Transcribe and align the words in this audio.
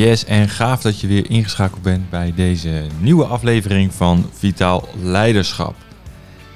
Yes, 0.00 0.24
en 0.24 0.48
gaaf 0.48 0.82
dat 0.82 1.00
je 1.00 1.06
weer 1.06 1.30
ingeschakeld 1.30 1.82
bent 1.82 2.10
bij 2.10 2.32
deze 2.34 2.86
nieuwe 2.98 3.24
aflevering 3.24 3.94
van 3.94 4.30
Vitaal 4.32 4.88
Leiderschap. 5.02 5.74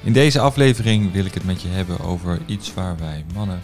In 0.03 0.13
deze 0.13 0.39
aflevering 0.39 1.11
wil 1.11 1.25
ik 1.25 1.33
het 1.33 1.45
met 1.45 1.61
je 1.61 1.67
hebben 1.67 1.99
over 1.99 2.39
iets 2.45 2.73
waar 2.73 2.97
wij 2.97 3.25
mannen 3.33 3.61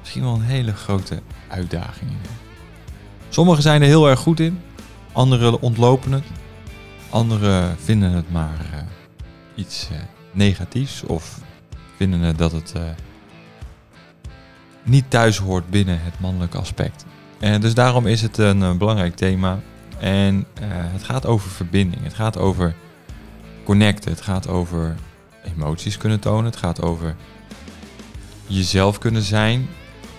misschien 0.00 0.22
wel 0.22 0.34
een 0.34 0.40
hele 0.40 0.72
grote 0.72 1.22
uitdaging 1.48 2.10
in 2.10 2.16
hebben. 2.16 2.38
Sommigen 3.28 3.62
zijn 3.62 3.82
er 3.82 3.88
heel 3.88 4.08
erg 4.08 4.20
goed 4.20 4.40
in, 4.40 4.60
anderen 5.12 5.60
ontlopen 5.60 6.12
het, 6.12 6.24
anderen 7.10 7.76
vinden 7.78 8.12
het 8.12 8.30
maar 8.32 8.70
uh, 8.74 8.80
iets 9.54 9.88
uh, 9.92 9.98
negatiefs 10.32 11.02
of 11.02 11.38
vinden 11.96 12.36
dat 12.36 12.52
het 12.52 12.72
uh, 12.76 12.82
niet 14.82 15.04
thuis 15.08 15.38
hoort 15.38 15.70
binnen 15.70 16.02
het 16.02 16.20
mannelijke 16.20 16.58
aspect. 16.58 17.04
En 17.38 17.60
dus 17.60 17.74
daarom 17.74 18.06
is 18.06 18.22
het 18.22 18.38
een, 18.38 18.60
een 18.60 18.78
belangrijk 18.78 19.16
thema. 19.16 19.60
En 19.98 20.34
uh, 20.36 20.66
het 20.68 21.02
gaat 21.02 21.26
over 21.26 21.50
verbinding. 21.50 22.02
Het 22.02 22.14
gaat 22.14 22.38
over 22.38 22.74
connecten. 23.64 24.10
Het 24.10 24.20
gaat 24.20 24.48
over 24.48 24.94
emoties 25.56 25.96
kunnen 25.96 26.20
tonen. 26.20 26.44
Het 26.44 26.56
gaat 26.56 26.82
over 26.82 27.16
jezelf 28.46 28.98
kunnen 28.98 29.22
zijn. 29.22 29.68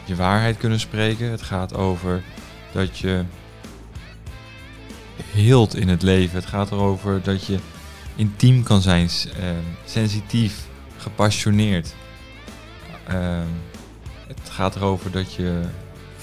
Je 0.06 0.16
waarheid 0.16 0.58
kunnen 0.58 0.80
spreken. 0.80 1.32
Het 1.32 1.42
gaat 1.42 1.74
over 1.76 2.24
dat 2.72 2.98
je 2.98 3.24
heelt 5.24 5.76
in 5.76 5.90
het 5.90 6.02
leven. 6.02 6.36
Het 6.36 6.46
gaat 6.46 6.72
erover 6.72 7.22
dat 7.24 7.46
je 7.46 7.60
intiem 8.16 8.64
kan 8.64 8.82
zijn. 8.82 9.10
Sensitief. 9.86 10.68
Gepassioneerd. 10.98 11.96
Uh, 13.10 13.42
het 14.28 14.50
gaat 14.50 14.76
erover 14.76 15.12
dat 15.12 15.34
je 15.34 15.62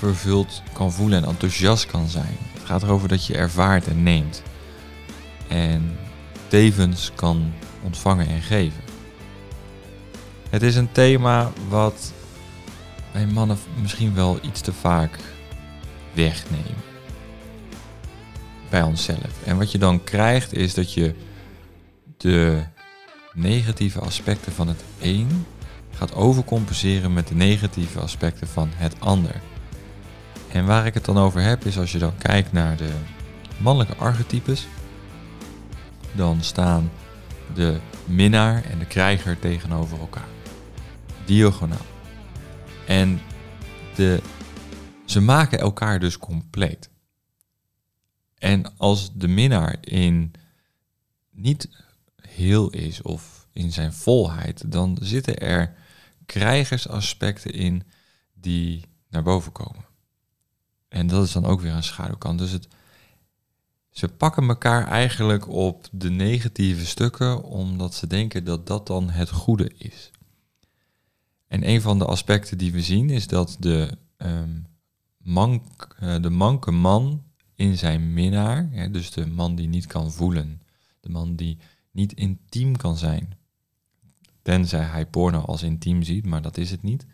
vervuld 0.02 0.62
kan 0.72 0.92
voelen 0.92 1.22
en 1.22 1.28
enthousiast 1.28 1.86
kan 1.86 2.08
zijn. 2.08 2.36
Het 2.52 2.64
gaat 2.64 2.82
erover 2.82 3.08
dat 3.08 3.26
je 3.26 3.34
ervaart 3.34 3.86
en 3.86 4.02
neemt. 4.02 4.42
En 5.48 5.98
tevens 6.48 7.10
kan 7.14 7.52
ontvangen 7.82 8.26
en 8.26 8.42
geven. 8.42 8.80
Het 10.50 10.62
is 10.62 10.76
een 10.76 10.92
thema 10.92 11.52
wat 11.68 12.12
wij 13.12 13.26
mannen 13.26 13.58
misschien 13.80 14.14
wel 14.14 14.38
iets 14.42 14.60
te 14.60 14.72
vaak 14.72 15.18
wegnemen. 16.12 16.82
Bij 18.70 18.82
onszelf. 18.82 19.44
En 19.44 19.58
wat 19.58 19.72
je 19.72 19.78
dan 19.78 20.04
krijgt 20.04 20.52
is 20.52 20.74
dat 20.74 20.92
je 20.92 21.14
de 22.16 22.62
negatieve 23.32 24.00
aspecten 24.00 24.52
van 24.52 24.68
het 24.68 24.84
een 25.00 25.46
gaat 25.90 26.14
overcompenseren 26.14 27.12
met 27.12 27.28
de 27.28 27.34
negatieve 27.34 28.00
aspecten 28.00 28.48
van 28.48 28.68
het 28.72 28.94
ander. 28.98 29.40
En 30.52 30.64
waar 30.64 30.86
ik 30.86 30.94
het 30.94 31.04
dan 31.04 31.18
over 31.18 31.42
heb 31.42 31.64
is 31.64 31.78
als 31.78 31.92
je 31.92 31.98
dan 31.98 32.18
kijkt 32.18 32.52
naar 32.52 32.76
de 32.76 32.92
mannelijke 33.58 33.96
archetypes, 33.96 34.66
dan 36.14 36.42
staan 36.42 36.90
de 37.54 37.80
minnaar 38.04 38.64
en 38.64 38.78
de 38.78 38.86
krijger 38.86 39.38
tegenover 39.38 39.98
elkaar. 39.98 40.28
Diagonaal. 41.26 41.86
En 42.86 43.20
de, 43.94 44.22
ze 45.06 45.20
maken 45.20 45.58
elkaar 45.58 45.98
dus 45.98 46.18
compleet. 46.18 46.90
En 48.38 48.76
als 48.76 49.12
de 49.14 49.28
minnaar 49.28 49.76
in 49.80 50.32
niet 51.30 51.68
heel 52.16 52.70
is 52.70 53.02
of 53.02 53.46
in 53.52 53.72
zijn 53.72 53.92
volheid, 53.92 54.72
dan 54.72 54.98
zitten 55.00 55.38
er 55.38 55.74
krijgersaspecten 56.26 57.52
in 57.52 57.82
die 58.34 58.84
naar 59.10 59.22
boven 59.22 59.52
komen. 59.52 59.90
En 60.92 61.06
dat 61.06 61.24
is 61.24 61.32
dan 61.32 61.44
ook 61.44 61.60
weer 61.60 61.72
een 61.72 61.82
schaduwkant. 61.82 62.38
Dus 62.38 62.50
het, 62.50 62.68
ze 63.90 64.08
pakken 64.08 64.48
elkaar 64.48 64.86
eigenlijk 64.86 65.48
op 65.48 65.88
de 65.92 66.10
negatieve 66.10 66.86
stukken, 66.86 67.42
omdat 67.42 67.94
ze 67.94 68.06
denken 68.06 68.44
dat 68.44 68.66
dat 68.66 68.86
dan 68.86 69.10
het 69.10 69.30
goede 69.30 69.72
is. 69.78 70.10
En 71.46 71.68
een 71.68 71.80
van 71.80 71.98
de 71.98 72.04
aspecten 72.04 72.58
die 72.58 72.72
we 72.72 72.82
zien 72.82 73.10
is 73.10 73.26
dat 73.26 73.56
de, 73.58 73.98
um, 74.16 74.66
mank, 75.16 75.96
uh, 76.02 76.22
de 76.22 76.30
manke 76.30 76.70
man 76.70 77.22
in 77.54 77.78
zijn 77.78 78.12
minnaar, 78.12 78.68
hè, 78.70 78.90
dus 78.90 79.10
de 79.10 79.26
man 79.26 79.54
die 79.54 79.68
niet 79.68 79.86
kan 79.86 80.12
voelen, 80.12 80.62
de 81.00 81.08
man 81.08 81.36
die 81.36 81.58
niet 81.90 82.12
intiem 82.12 82.76
kan 82.76 82.96
zijn, 82.96 83.36
tenzij 84.42 84.84
hij 84.84 85.06
porno 85.06 85.40
als 85.40 85.62
intiem 85.62 86.02
ziet, 86.02 86.26
maar 86.26 86.42
dat 86.42 86.56
is 86.56 86.70
het 86.70 86.82
niet, 86.82 87.06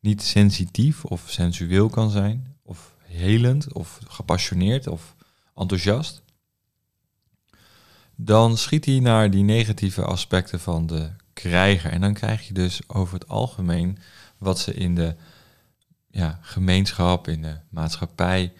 niet 0.00 0.22
sensitief 0.22 1.04
of 1.04 1.24
sensueel 1.30 1.88
kan 1.88 2.10
zijn, 2.10 2.56
of 2.62 2.96
helend 3.12 3.72
of 3.72 3.98
gepassioneerd 4.08 4.86
of 4.86 5.14
enthousiast, 5.54 6.22
dan 8.14 8.56
schiet 8.56 8.84
hij 8.84 9.00
naar 9.00 9.30
die 9.30 9.44
negatieve 9.44 10.04
aspecten 10.04 10.60
van 10.60 10.86
de 10.86 11.10
krijger. 11.32 11.90
En 11.90 12.00
dan 12.00 12.14
krijg 12.14 12.46
je 12.46 12.54
dus 12.54 12.80
over 12.86 13.14
het 13.14 13.28
algemeen 13.28 13.98
wat 14.38 14.58
ze 14.58 14.74
in 14.74 14.94
de 14.94 15.16
ja, 16.10 16.38
gemeenschap, 16.42 17.28
in 17.28 17.42
de 17.42 17.56
maatschappij, 17.68 18.52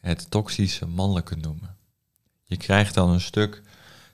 het 0.00 0.30
toxische 0.30 0.86
mannelijke 0.86 1.36
noemen. 1.36 1.76
Je 2.44 2.56
krijgt 2.56 2.94
dan 2.94 3.10
een 3.10 3.20
stuk 3.20 3.62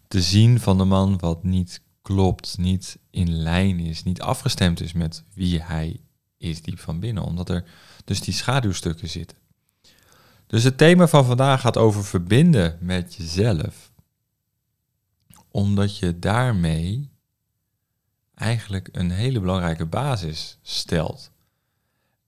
te 0.09 0.23
zien 0.23 0.61
van 0.61 0.79
de 0.79 0.85
man 0.85 1.19
wat 1.19 1.45
niet 1.45 1.81
klopt, 2.03 2.59
niet 2.59 2.99
in 3.11 3.33
lijn 3.33 3.81
is, 3.81 4.03
niet 4.03 4.21
afgestemd 4.21 4.81
is 4.81 4.93
met 4.93 5.23
wie 5.35 5.63
hij 5.63 6.01
is 6.37 6.63
diep 6.63 6.79
van 6.79 7.01
binnen, 7.01 7.23
omdat 7.23 7.49
er 7.49 7.65
dus 8.05 8.21
die 8.21 8.35
schaduwstukken 8.35 9.09
zitten. 9.09 9.37
Dus 10.49 10.63
het 10.63 10.79
thema 10.79 11.09
van 11.09 11.25
vandaag 11.25 11.61
gaat 11.61 11.77
over 11.77 12.05
verbinden 12.05 12.79
met 12.81 13.15
jezelf. 13.15 13.93
Omdat 15.51 15.99
je 15.99 16.19
daarmee 16.19 17.11
eigenlijk 18.35 18.89
een 18.93 19.11
hele 19.11 19.41
belangrijke 19.41 19.87
basis 19.87 20.59
stelt. 20.63 21.31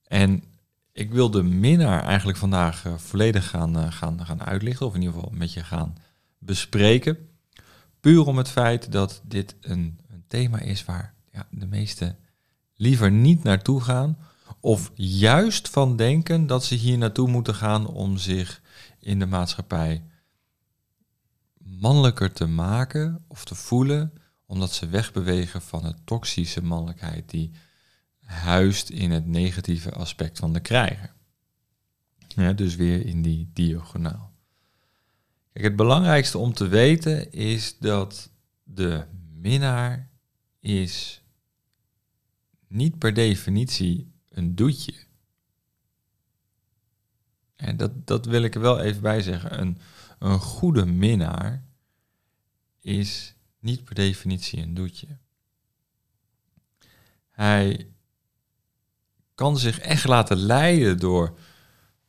En 0.07 0.43
ik 0.91 1.11
wil 1.11 1.31
de 1.31 1.43
minnaar 1.43 2.03
eigenlijk 2.03 2.37
vandaag 2.37 2.85
uh, 2.85 2.97
volledig 2.97 3.49
gaan, 3.49 3.77
uh, 3.77 3.91
gaan, 3.91 4.25
gaan 4.25 4.43
uitlichten, 4.43 4.85
of 4.85 4.93
in 4.95 5.01
ieder 5.01 5.15
geval 5.15 5.31
met 5.33 5.53
je 5.53 5.63
gaan 5.63 5.97
bespreken. 6.37 7.29
Puur 7.99 8.25
om 8.25 8.37
het 8.37 8.49
feit 8.49 8.91
dat 8.91 9.21
dit 9.23 9.55
een, 9.61 9.99
een 10.09 10.23
thema 10.27 10.59
is 10.59 10.85
waar 10.85 11.13
ja, 11.31 11.47
de 11.49 11.65
meesten 11.65 12.17
liever 12.75 13.11
niet 13.11 13.43
naartoe 13.43 13.81
gaan, 13.81 14.17
of 14.61 14.91
juist 14.95 15.69
van 15.69 15.95
denken 15.95 16.47
dat 16.47 16.65
ze 16.65 16.75
hier 16.75 16.97
naartoe 16.97 17.27
moeten 17.27 17.55
gaan 17.55 17.87
om 17.87 18.17
zich 18.17 18.61
in 18.99 19.19
de 19.19 19.25
maatschappij 19.25 20.03
mannelijker 21.57 22.31
te 22.31 22.45
maken 22.45 23.25
of 23.27 23.45
te 23.45 23.55
voelen, 23.55 24.13
omdat 24.45 24.73
ze 24.73 24.87
wegbewegen 24.87 25.61
van 25.61 25.81
de 25.81 25.93
toxische 26.03 26.63
mannelijkheid 26.63 27.29
die 27.29 27.51
huist 28.23 28.89
in 28.89 29.11
het 29.11 29.25
negatieve 29.25 29.91
aspect 29.91 30.39
van 30.39 30.53
de 30.53 30.59
krijger. 30.59 31.13
Dus 32.55 32.75
weer 32.75 33.05
in 33.05 33.21
die 33.21 33.49
diagonaal. 33.53 34.33
Kijk, 35.53 35.65
het 35.65 35.75
belangrijkste 35.75 36.37
om 36.37 36.53
te 36.53 36.67
weten 36.67 37.31
is 37.31 37.77
dat 37.77 38.31
de 38.63 39.05
minnaar 39.33 40.09
is 40.59 41.23
niet 42.67 42.97
per 42.97 43.13
definitie 43.13 44.10
een 44.31 44.55
doetje. 44.55 44.93
En 47.55 47.77
dat, 47.77 48.07
dat 48.07 48.25
wil 48.25 48.43
ik 48.43 48.55
er 48.55 48.61
wel 48.61 48.79
even 48.79 49.01
bij 49.01 49.21
zeggen. 49.21 49.59
Een, 49.59 49.77
een 50.19 50.39
goede 50.39 50.85
minnaar 50.85 51.63
is 52.79 53.35
niet 53.59 53.83
per 53.83 53.95
definitie 53.95 54.61
een 54.61 54.73
doetje. 54.73 55.17
Hij 57.29 57.91
kan 59.35 59.57
zich 59.57 59.79
echt 59.79 60.07
laten 60.07 60.37
leiden 60.37 60.97
door, 60.97 61.37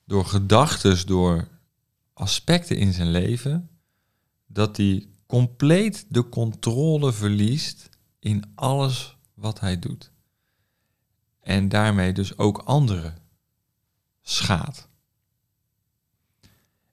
door 0.05 0.27
gedachten, 0.27 1.07
door 1.07 1.49
aspecten 2.13 2.77
in 2.77 2.93
zijn 2.93 3.11
leven, 3.11 3.71
dat 4.47 4.77
hij 4.77 5.09
compleet 5.27 6.07
de 6.09 6.29
controle 6.29 7.13
verliest 7.13 7.89
in 8.19 8.53
alles 8.55 9.17
wat 9.35 9.61
hij 9.61 9.79
doet. 9.79 10.12
En 11.43 11.69
daarmee 11.69 12.13
dus 12.13 12.39
ook 12.39 12.59
anderen 12.59 13.19
schaadt. 14.23 14.89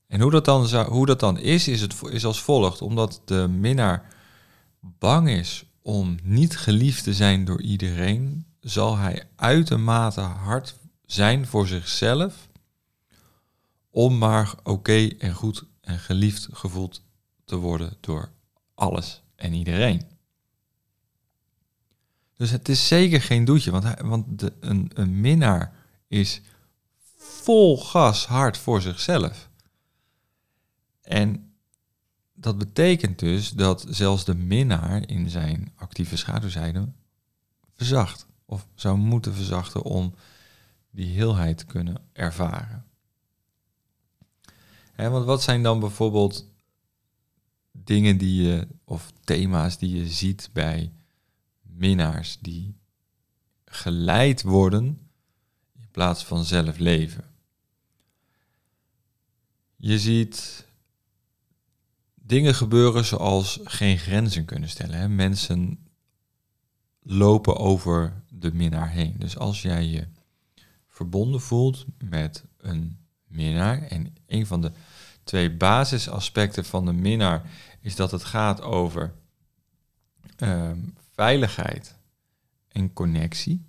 En 0.07 0.21
hoe 0.21 0.31
dat 0.31 0.45
dan, 0.45 0.83
hoe 0.85 1.05
dat 1.05 1.19
dan 1.19 1.37
is, 1.37 1.67
is, 1.67 1.81
het, 1.81 1.95
is 2.09 2.25
als 2.25 2.41
volgt. 2.41 2.81
Omdat 2.81 3.21
de 3.25 3.47
minnaar 3.47 4.13
bang 4.79 5.29
is 5.29 5.65
om 5.81 6.17
niet 6.23 6.57
geliefd 6.57 7.03
te 7.03 7.13
zijn 7.13 7.45
door 7.45 7.61
iedereen, 7.61 8.45
zal 8.59 8.97
hij 8.97 9.23
uitermate 9.35 10.21
hard 10.21 10.75
zijn 11.05 11.47
voor 11.47 11.67
zichzelf 11.67 12.49
om 13.89 14.17
maar 14.17 14.53
oké 14.63 15.07
en 15.07 15.33
goed 15.33 15.63
en 15.81 15.99
geliefd 15.99 16.47
gevoeld 16.51 17.01
te 17.45 17.55
worden 17.55 17.97
door 17.99 18.31
alles 18.75 19.21
en 19.35 19.53
iedereen. 19.53 20.18
Dus 22.39 22.51
het 22.51 22.69
is 22.69 22.87
zeker 22.87 23.21
geen 23.21 23.45
doetje, 23.45 23.71
want, 23.71 23.83
hij, 23.83 23.97
want 24.03 24.39
de, 24.39 24.53
een, 24.59 25.19
minnaar 25.19 25.73
is 26.07 26.41
vol 27.17 27.77
gas 27.77 28.25
hard 28.25 28.57
voor 28.57 28.81
zichzelf. 28.81 29.49
En 31.01 31.53
dat 32.33 32.57
betekent 32.57 33.19
dus 33.19 33.49
dat 33.49 33.85
zelfs 33.89 34.25
de 34.25 34.35
minnaar 34.35 35.07
in 35.07 35.29
zijn 35.29 35.71
actieve 35.75 36.17
schaduwzijde 36.17 36.91
verzacht. 37.75 38.25
Of 38.45 38.67
zou 38.75 38.97
moeten 38.97 39.33
verzachten 39.33 39.83
om 39.83 40.13
die 40.91 41.13
heelheid 41.13 41.57
te 41.57 41.65
kunnen 41.65 42.01
ervaren. 42.13 42.85
want 44.95 45.25
wat 45.25 45.41
zijn 45.43 45.63
dan 45.63 45.79
bijvoorbeeld 45.79 46.49
dingen 47.71 48.17
die 48.17 48.43
je, 48.43 48.67
of 48.83 49.11
thema's 49.23 49.77
die 49.77 49.95
je 49.95 50.07
ziet 50.07 50.49
bij 50.53 50.91
minnaars 51.79 52.37
die 52.39 52.77
geleid 53.65 54.41
worden 54.41 54.85
in 55.79 55.87
plaats 55.91 56.25
van 56.25 56.43
zelf 56.43 56.77
leven? 56.77 57.23
Je 59.75 59.99
ziet 59.99 60.67
dingen 62.13 62.55
gebeuren 62.55 63.05
zoals 63.05 63.59
geen 63.63 63.97
grenzen 63.97 64.45
kunnen 64.45 64.69
stellen. 64.69 64.97
Hè? 64.97 65.09
Mensen 65.09 65.87
lopen 67.01 67.57
over 67.57 68.23
de 68.29 68.53
minnaar 68.53 68.89
heen. 68.89 69.15
Dus 69.17 69.37
als 69.37 69.61
jij 69.61 69.85
je 69.85 70.07
verbonden 70.87 71.41
voelt 71.41 71.85
met 72.03 72.43
een 72.57 72.97
minnaar, 73.27 73.81
en 73.81 74.13
een 74.27 74.45
van 74.45 74.61
de 74.61 74.71
twee 75.23 75.51
basisaspecten 75.51 76.65
van 76.65 76.85
de 76.85 76.93
minnaar 76.93 77.51
is 77.81 77.95
dat 77.95 78.11
het 78.11 78.23
gaat 78.23 78.61
over 78.61 79.13
ehm, 80.35 80.79
veiligheid 81.19 81.97
en 82.67 82.93
connectie. 82.93 83.67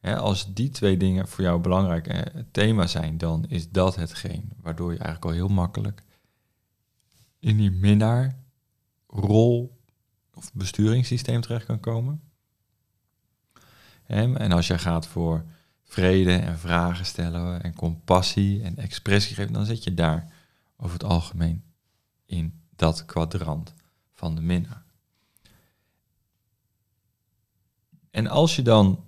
als 0.00 0.54
die 0.54 0.70
twee 0.70 0.96
dingen 0.96 1.28
voor 1.28 1.44
jou 1.44 1.60
belangrijk 1.60 2.06
eh, 2.06 2.42
thema 2.50 2.86
zijn, 2.86 3.18
dan 3.18 3.44
is 3.48 3.70
dat 3.70 3.96
hetgeen 3.96 4.52
waardoor 4.56 4.92
je 4.92 4.98
eigenlijk 4.98 5.24
al 5.24 5.32
heel 5.32 5.54
makkelijk 5.54 6.02
in 7.38 7.56
die 7.56 7.70
minnaarrol 7.70 8.36
of 10.34 10.52
besturingssysteem 10.52 11.40
terecht 11.40 11.66
kan 11.66 11.80
komen. 11.80 12.22
En 14.06 14.52
als 14.52 14.66
jij 14.66 14.78
gaat 14.78 15.06
voor 15.06 15.44
vrede 15.82 16.36
en 16.36 16.58
vragen 16.58 17.06
stellen 17.06 17.62
en 17.62 17.74
compassie 17.74 18.62
en 18.62 18.76
expressie 18.76 19.34
geven, 19.34 19.52
dan 19.52 19.66
zit 19.66 19.84
je 19.84 19.94
daar 19.94 20.32
over 20.76 20.92
het 20.92 21.04
algemeen 21.04 21.64
in 22.26 22.60
dat 22.76 23.04
kwadrant 23.04 23.74
van 24.12 24.34
de 24.34 24.40
minnaar. 24.40 24.86
En 28.10 28.26
als 28.26 28.56
je 28.56 28.62
dan 28.62 29.04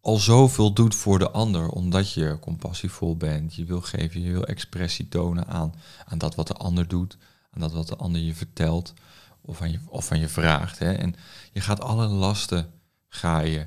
al 0.00 0.16
zoveel 0.16 0.72
doet 0.72 0.94
voor 0.94 1.18
de 1.18 1.30
ander, 1.30 1.68
omdat 1.68 2.12
je 2.12 2.38
compassievol 2.40 3.16
bent, 3.16 3.54
je 3.54 3.64
wil 3.64 3.80
geven, 3.80 4.20
je 4.20 4.32
wil 4.32 4.44
expressie 4.44 5.08
tonen 5.08 5.46
aan, 5.46 5.74
aan 6.04 6.18
dat 6.18 6.34
wat 6.34 6.46
de 6.46 6.54
ander 6.54 6.88
doet, 6.88 7.16
aan 7.50 7.60
dat 7.60 7.72
wat 7.72 7.88
de 7.88 7.96
ander 7.96 8.20
je 8.20 8.34
vertelt 8.34 8.94
of 9.40 9.62
aan 9.62 9.70
je, 9.70 9.78
of 9.88 10.12
aan 10.12 10.18
je 10.18 10.28
vraagt. 10.28 10.78
Hè? 10.78 10.92
En 10.92 11.14
je 11.52 11.60
gaat 11.60 11.80
alle 11.80 12.06
lasten 12.06 12.72
ga 13.08 13.40
je 13.40 13.66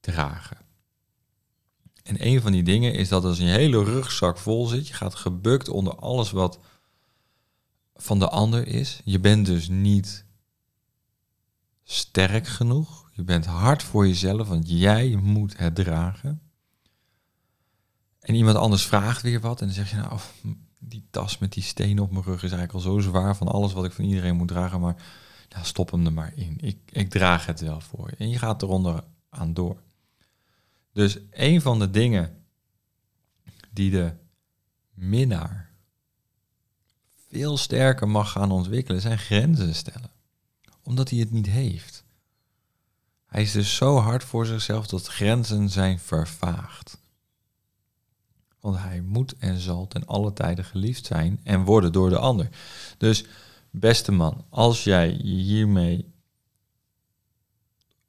dragen. 0.00 0.56
En 2.02 2.26
een 2.26 2.40
van 2.40 2.52
die 2.52 2.62
dingen 2.62 2.94
is 2.94 3.08
dat 3.08 3.24
als 3.24 3.38
je 3.38 3.44
hele 3.44 3.84
rugzak 3.84 4.38
vol 4.38 4.66
zit, 4.66 4.88
je 4.88 4.94
gaat 4.94 5.14
gebukt 5.14 5.68
onder 5.68 5.96
alles 5.96 6.30
wat 6.30 6.58
van 7.94 8.18
de 8.18 8.28
ander 8.28 8.66
is. 8.66 9.00
Je 9.04 9.20
bent 9.20 9.46
dus 9.46 9.68
niet 9.68 10.24
sterk 11.82 12.46
genoeg. 12.46 13.03
Je 13.16 13.22
bent 13.22 13.46
hard 13.46 13.82
voor 13.82 14.06
jezelf, 14.06 14.48
want 14.48 14.68
jij 14.68 15.16
moet 15.16 15.58
het 15.58 15.74
dragen. 15.74 16.40
En 18.20 18.34
iemand 18.34 18.56
anders 18.56 18.86
vraagt 18.86 19.22
weer 19.22 19.40
wat 19.40 19.60
en 19.60 19.66
dan 19.66 19.74
zeg 19.74 19.90
je 19.90 19.96
nou, 19.96 20.20
die 20.78 21.06
tas 21.10 21.38
met 21.38 21.52
die 21.52 21.62
stenen 21.62 22.04
op 22.04 22.10
mijn 22.10 22.24
rug 22.24 22.42
is 22.42 22.52
eigenlijk 22.52 22.72
al 22.72 22.80
zo 22.80 22.98
zwaar 22.98 23.36
van 23.36 23.48
alles 23.48 23.72
wat 23.72 23.84
ik 23.84 23.92
van 23.92 24.04
iedereen 24.04 24.36
moet 24.36 24.48
dragen, 24.48 24.80
maar 24.80 24.96
nou, 25.48 25.64
stop 25.64 25.90
hem 25.90 26.06
er 26.06 26.12
maar 26.12 26.32
in. 26.36 26.58
Ik, 26.60 26.78
ik 26.90 27.10
draag 27.10 27.46
het 27.46 27.60
wel 27.60 27.80
voor 27.80 28.10
je. 28.10 28.16
En 28.16 28.28
je 28.28 28.38
gaat 28.38 28.62
eronder 28.62 29.04
aan 29.28 29.54
door. 29.54 29.82
Dus 30.92 31.18
een 31.30 31.60
van 31.60 31.78
de 31.78 31.90
dingen 31.90 32.44
die 33.70 33.90
de 33.90 34.12
minnaar 34.90 35.70
veel 37.28 37.56
sterker 37.56 38.08
mag 38.08 38.30
gaan 38.30 38.50
ontwikkelen, 38.50 39.00
zijn 39.00 39.18
grenzen 39.18 39.74
stellen. 39.74 40.10
Omdat 40.82 41.10
hij 41.10 41.18
het 41.18 41.30
niet 41.30 41.46
heeft. 41.46 42.03
Hij 43.34 43.42
is 43.42 43.52
dus 43.52 43.76
zo 43.76 43.96
hard 43.96 44.24
voor 44.24 44.46
zichzelf 44.46 44.86
dat 44.86 45.06
grenzen 45.06 45.70
zijn 45.70 45.98
vervaagd. 45.98 46.98
Want 48.60 48.78
hij 48.78 49.00
moet 49.00 49.36
en 49.36 49.58
zal 49.58 49.86
ten 49.86 50.06
alle 50.06 50.32
tijden 50.32 50.64
geliefd 50.64 51.06
zijn 51.06 51.40
en 51.42 51.64
worden 51.64 51.92
door 51.92 52.08
de 52.10 52.18
ander. 52.18 52.48
Dus 52.98 53.24
beste 53.70 54.12
man, 54.12 54.44
als 54.48 54.84
jij 54.84 55.10
je 55.10 55.34
hiermee 55.34 56.12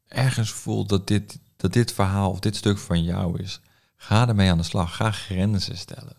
ergens 0.08 0.52
voelt 0.52 0.90
dat 0.90 1.08
dit, 1.08 1.40
dat 1.56 1.74
dit 1.74 1.92
verhaal 1.94 2.32
of 2.32 2.40
dit 2.40 2.56
stuk 2.56 2.78
van 2.78 3.04
jou 3.04 3.42
is, 3.42 3.60
ga 3.96 4.28
ermee 4.28 4.52
aan 4.52 4.58
de 4.58 4.64
slag. 4.64 4.96
Ga 4.96 5.12
grenzen 5.12 5.78
stellen. 5.78 6.16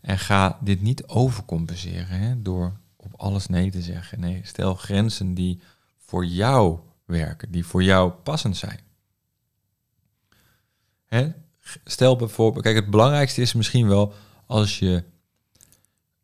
En 0.00 0.18
ga 0.18 0.58
dit 0.60 0.80
niet 0.80 1.06
overcompenseren 1.06 2.18
hè, 2.18 2.42
door 2.42 2.80
op 2.96 3.14
alles 3.16 3.46
nee 3.46 3.70
te 3.70 3.82
zeggen. 3.82 4.20
Nee, 4.20 4.40
stel 4.44 4.74
grenzen 4.74 5.34
die 5.34 5.60
voor 5.98 6.26
jou 6.26 6.90
werken, 7.04 7.50
die 7.50 7.66
voor 7.66 7.82
jou 7.82 8.10
passend 8.10 8.56
zijn. 8.56 8.80
Hè? 11.04 11.32
Stel 11.84 12.16
bijvoorbeeld, 12.16 12.64
kijk, 12.64 12.76
het 12.76 12.90
belangrijkste 12.90 13.40
is 13.40 13.52
misschien 13.52 13.88
wel 13.88 14.14
als 14.46 14.78
je 14.78 15.04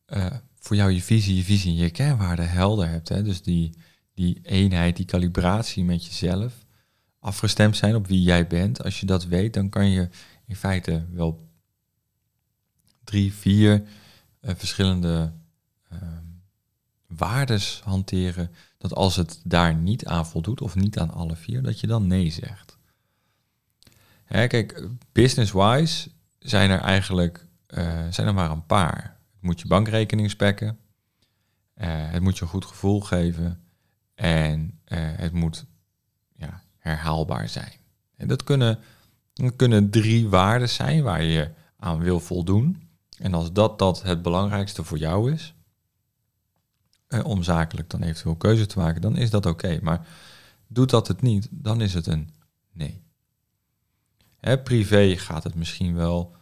uh, 0.06 0.26
voor 0.54 0.76
jou 0.76 0.90
je 0.90 1.02
visie, 1.02 1.36
je 1.36 1.44
visie 1.44 1.70
en 1.70 1.76
je 1.76 1.90
kernwaarde 1.90 2.42
helder 2.42 2.88
hebt. 2.88 3.08
Hè? 3.08 3.22
Dus 3.22 3.42
die, 3.42 3.74
die 4.14 4.40
eenheid, 4.42 4.96
die 4.96 5.06
calibratie 5.06 5.84
met 5.84 6.06
jezelf 6.06 6.66
afgestemd 7.20 7.76
zijn 7.76 7.94
op 7.94 8.06
wie 8.06 8.22
jij 8.22 8.46
bent. 8.46 8.84
Als 8.84 9.00
je 9.00 9.06
dat 9.06 9.24
weet, 9.24 9.54
dan 9.54 9.68
kan 9.68 9.90
je 9.90 10.08
in 10.46 10.56
feite 10.56 11.06
wel 11.10 11.48
drie, 13.04 13.32
vier 13.32 13.82
uh, 14.40 14.50
verschillende 14.56 15.32
uh, 15.92 15.98
waardes 17.08 17.80
hanteren. 17.84 18.50
Dat 18.78 18.94
als 18.94 19.16
het 19.16 19.40
daar 19.44 19.74
niet 19.74 20.06
aan 20.06 20.26
voldoet, 20.26 20.60
of 20.60 20.74
niet 20.74 20.98
aan 20.98 21.10
alle 21.10 21.36
vier, 21.36 21.62
dat 21.62 21.80
je 21.80 21.86
dan 21.86 22.06
nee 22.06 22.30
zegt. 22.30 22.78
Hè, 24.24 24.46
kijk, 24.46 24.88
business-wise 25.12 26.10
zijn 26.38 26.70
er 26.70 26.80
eigenlijk 26.80 27.46
uh, 27.68 28.06
zijn 28.10 28.26
er 28.26 28.34
maar 28.34 28.50
een 28.50 28.66
paar. 28.66 29.16
Het 29.32 29.42
moet 29.42 29.60
je 29.60 29.66
bankrekening 29.66 30.30
spekken. 30.30 30.78
Uh, 31.76 31.86
het 31.88 32.22
moet 32.22 32.36
je 32.36 32.42
een 32.42 32.50
goed 32.50 32.64
gevoel 32.64 33.00
geven. 33.00 33.62
En 34.14 34.80
uh, 34.88 34.98
het 35.00 35.32
moet 35.32 35.66
ja, 36.36 36.62
herhaalbaar 36.78 37.48
zijn. 37.48 37.72
En 38.16 38.28
dat 38.28 38.44
kunnen, 38.44 38.78
kunnen 39.56 39.90
drie 39.90 40.28
waarden 40.28 40.68
zijn 40.68 41.02
waar 41.02 41.22
je 41.22 41.50
aan 41.76 41.98
wil 41.98 42.20
voldoen. 42.20 42.88
En 43.18 43.34
als 43.34 43.52
dat, 43.52 43.78
dat 43.78 44.02
het 44.02 44.22
belangrijkste 44.22 44.84
voor 44.84 44.98
jou 44.98 45.32
is, 45.32 45.54
eh, 47.08 47.24
om 47.24 47.42
zakelijk 47.42 47.90
dan 47.90 48.02
eventueel 48.02 48.36
keuze 48.36 48.66
te 48.66 48.78
maken, 48.78 49.00
dan 49.00 49.16
is 49.16 49.30
dat 49.30 49.46
oké. 49.46 49.78
Maar 49.82 50.06
doet 50.66 50.90
dat 50.90 51.08
het 51.08 51.20
niet, 51.20 51.48
dan 51.50 51.80
is 51.80 51.94
het 51.94 52.06
een 52.06 52.30
nee. 52.72 53.02
Privé 54.64 55.16
gaat 55.16 55.44
het 55.44 55.54
misschien 55.54 55.94
wel 55.94 56.36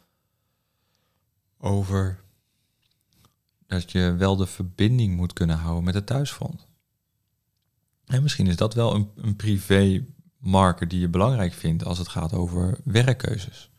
over 1.59 2.21
dat 3.67 3.93
je 3.93 4.15
wel 4.19 4.37
de 4.37 4.47
verbinding 4.47 5.17
moet 5.17 5.33
kunnen 5.33 5.57
houden 5.57 5.85
met 5.85 5.95
het 5.95 6.07
thuisfront. 6.07 6.67
En 8.07 8.23
misschien 8.23 8.47
is 8.47 8.57
dat 8.57 8.75
wel 8.75 8.95
een, 8.95 9.11
een 9.17 9.37
privé 9.37 10.05
marker 10.39 10.89
die 10.89 11.01
je 11.01 11.09
belangrijk 11.09 11.53
vindt 11.53 11.85
als 11.85 11.99
het 11.99 12.09
gaat 12.09 12.33
over 12.33 12.79
werkkeuzes. 12.85 13.71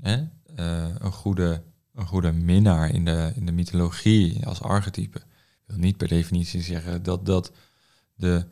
Hè? 0.00 0.16
Uh, 0.56 0.94
een, 0.98 1.12
goede, 1.12 1.62
een 1.94 2.06
goede 2.06 2.32
minnaar 2.32 2.90
in 2.90 3.04
de, 3.04 3.32
in 3.34 3.46
de 3.46 3.52
mythologie 3.52 4.46
als 4.46 4.62
archetype 4.62 5.22
wil 5.64 5.76
niet 5.76 5.96
per 5.96 6.08
definitie 6.08 6.62
zeggen 6.62 7.02
dat 7.02 7.26
dat 7.26 7.52
de, 8.14 8.46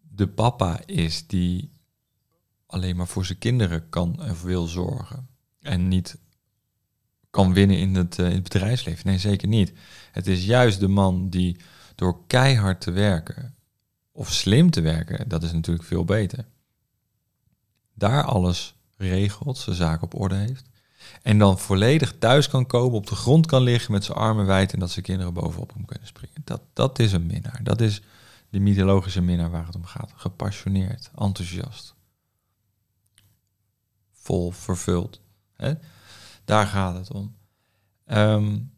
de 0.00 0.28
papa 0.28 0.80
is 0.86 1.26
die 1.26 1.72
alleen 2.66 2.96
maar 2.96 3.08
voor 3.08 3.24
zijn 3.24 3.38
kinderen 3.38 3.88
kan 3.88 4.22
en 4.22 4.44
wil 4.44 4.66
zorgen. 4.66 5.28
En 5.60 5.88
niet 5.88 6.18
kan 7.30 7.52
winnen 7.52 7.78
in 7.78 7.94
het, 7.94 8.18
uh, 8.18 8.26
in 8.26 8.32
het 8.34 8.42
bedrijfsleven. 8.42 9.06
Nee, 9.06 9.18
zeker 9.18 9.48
niet. 9.48 9.72
Het 10.12 10.26
is 10.26 10.44
juist 10.44 10.80
de 10.80 10.88
man 10.88 11.30
die 11.30 11.56
door 11.94 12.26
keihard 12.26 12.80
te 12.80 12.90
werken 12.90 13.54
of 14.12 14.32
slim 14.32 14.70
te 14.70 14.80
werken, 14.80 15.28
dat 15.28 15.42
is 15.42 15.52
natuurlijk 15.52 15.86
veel 15.86 16.04
beter. 16.04 16.44
Daar 17.94 18.24
alles 18.24 18.74
regelt, 18.96 19.58
zijn 19.58 19.76
zaak 19.76 20.02
op 20.02 20.20
orde 20.20 20.34
heeft. 20.34 20.68
En 21.22 21.38
dan 21.38 21.58
volledig 21.58 22.14
thuis 22.18 22.48
kan 22.48 22.66
komen, 22.66 22.98
op 22.98 23.06
de 23.06 23.14
grond 23.14 23.46
kan 23.46 23.62
liggen 23.62 23.92
met 23.92 24.04
zijn 24.04 24.18
armen 24.18 24.46
wijd 24.46 24.72
en 24.72 24.78
dat 24.78 24.90
zijn 24.90 25.04
kinderen 25.04 25.34
bovenop 25.34 25.72
hem 25.74 25.84
kunnen 25.84 26.06
springen. 26.06 26.42
Dat, 26.44 26.60
dat 26.72 26.98
is 26.98 27.12
een 27.12 27.26
minnaar. 27.26 27.60
Dat 27.62 27.80
is 27.80 28.02
de 28.50 28.60
mythologische 28.60 29.20
minnaar 29.20 29.50
waar 29.50 29.66
het 29.66 29.74
om 29.74 29.84
gaat. 29.84 30.12
Gepassioneerd, 30.14 31.10
enthousiast. 31.18 31.94
Vol 34.12 34.50
vervuld. 34.50 35.20
Hè? 35.56 35.72
Daar 36.44 36.66
gaat 36.66 36.94
het 36.94 37.10
om. 37.10 37.34
Um, 38.06 38.72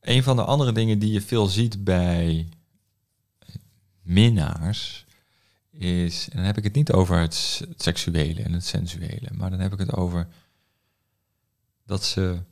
een 0.00 0.22
van 0.22 0.36
de 0.36 0.44
andere 0.44 0.72
dingen 0.72 0.98
die 0.98 1.12
je 1.12 1.20
veel 1.20 1.46
ziet 1.46 1.84
bij 1.84 2.48
minnaars 4.02 5.04
is, 5.70 6.28
en 6.30 6.36
dan 6.36 6.46
heb 6.46 6.58
ik 6.58 6.64
het 6.64 6.74
niet 6.74 6.92
over 6.92 7.18
het 7.18 7.66
seksuele 7.76 8.42
en 8.42 8.52
het 8.52 8.64
sensuele, 8.66 9.28
maar 9.32 9.50
dan 9.50 9.60
heb 9.60 9.72
ik 9.72 9.78
het 9.78 9.94
over 9.94 10.28
dat 11.90 12.04
ze 12.04 12.42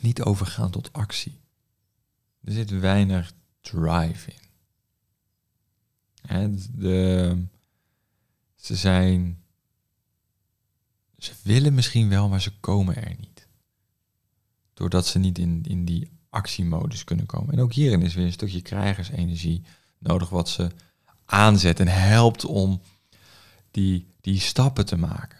niet 0.00 0.22
overgaan 0.22 0.70
tot 0.70 0.92
actie. 0.92 1.40
Er 2.44 2.52
zit 2.52 2.70
weinig 2.70 3.32
drive 3.60 4.32
in. 6.22 6.58
De, 6.70 7.44
ze 8.56 8.76
zijn. 8.76 9.42
Ze 11.18 11.32
willen 11.42 11.74
misschien 11.74 12.08
wel, 12.08 12.28
maar 12.28 12.40
ze 12.40 12.58
komen 12.60 12.96
er 12.96 13.16
niet. 13.18 13.46
Doordat 14.74 15.06
ze 15.06 15.18
niet 15.18 15.38
in, 15.38 15.64
in 15.64 15.84
die 15.84 16.10
actiemodus 16.28 17.04
kunnen 17.04 17.26
komen. 17.26 17.54
En 17.54 17.60
ook 17.60 17.72
hierin 17.72 18.02
is 18.02 18.14
weer 18.14 18.26
een 18.26 18.32
stukje 18.32 18.62
krijgersenergie 18.62 19.62
nodig, 19.98 20.28
wat 20.28 20.48
ze 20.48 20.70
aanzet 21.24 21.80
en 21.80 21.88
helpt 21.88 22.44
om 22.44 22.82
die, 23.70 24.06
die 24.20 24.40
stappen 24.40 24.86
te 24.86 24.96
maken. 24.96 25.38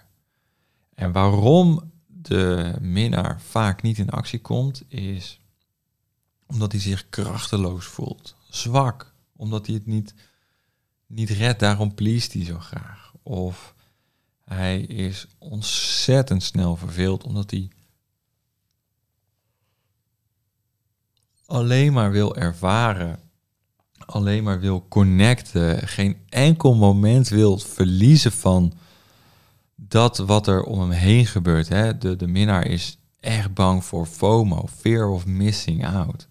En 0.95 1.13
waarom 1.13 1.97
de 2.29 2.75
minnaar 2.81 3.41
vaak 3.41 3.83
niet 3.83 3.99
in 3.99 4.11
actie 4.11 4.41
komt, 4.41 4.83
is 4.89 5.41
omdat 6.47 6.73
hij 6.73 6.81
zich 6.81 7.09
krachteloos 7.09 7.87
voelt, 7.87 8.35
zwak, 8.49 9.15
omdat 9.37 9.67
hij 9.67 9.75
het 9.75 9.87
niet, 9.87 10.15
niet 11.07 11.31
redt, 11.31 11.61
daarom 11.61 11.95
pleest 11.95 12.33
hij 12.33 12.45
zo 12.45 12.59
graag. 12.59 13.13
Of 13.23 13.75
hij 14.45 14.81
is 14.81 15.27
ontzettend 15.39 16.43
snel 16.43 16.77
verveeld, 16.77 17.25
omdat 17.25 17.51
hij 17.51 17.71
alleen 21.47 21.93
maar 21.93 22.11
wil 22.11 22.37
ervaren, 22.37 23.21
alleen 23.99 24.43
maar 24.43 24.61
wil 24.61 24.89
connecten, 24.89 25.89
geen 25.89 26.17
enkel 26.29 26.75
moment 26.75 27.29
wil 27.29 27.59
verliezen 27.59 28.33
van 28.33 28.73
dat 29.81 30.17
wat 30.17 30.47
er 30.47 30.63
om 30.63 30.81
hem 30.81 30.91
heen 30.91 31.27
gebeurt. 31.27 31.69
Hè? 31.69 31.99
De, 31.99 32.17
de 32.17 32.27
minnaar 32.27 32.67
is 32.67 32.99
echt 33.21 33.55
bang 33.55 33.85
voor 33.85 34.07
FOMO, 34.07 34.67
fear 34.67 35.09
of 35.09 35.27
missing 35.27 35.87
out. 35.87 36.29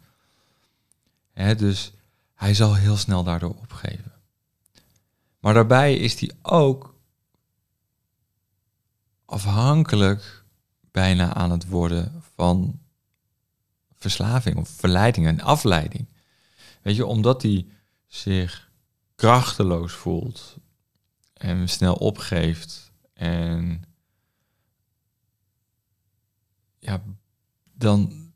Hè, 1.32 1.56
dus 1.56 1.94
hij 2.34 2.54
zal 2.54 2.75
heel 2.75 2.98
snel 2.98 3.24
daardoor 3.24 3.56
opgeven. 3.62 4.12
Maar 5.39 5.54
daarbij 5.54 5.96
is 5.96 6.20
hij 6.20 6.32
ook 6.42 6.96
afhankelijk 9.25 10.44
bijna 10.92 11.34
aan 11.34 11.51
het 11.51 11.68
worden 11.68 12.24
van 12.36 12.80
verslaving 13.96 14.58
of 14.58 14.70
verleiding 14.70 15.27
en 15.27 15.42
afleiding. 15.42 16.08
Weet 16.82 16.96
je, 16.96 17.06
omdat 17.06 17.42
hij 17.42 17.68
zich 18.08 18.70
krachteloos 19.16 19.94
voelt 19.94 20.58
en 21.34 21.70
snel 21.70 21.96
opgeeft 21.96 22.87
en 23.18 23.84
ja, 26.80 27.04
dan 27.74 28.32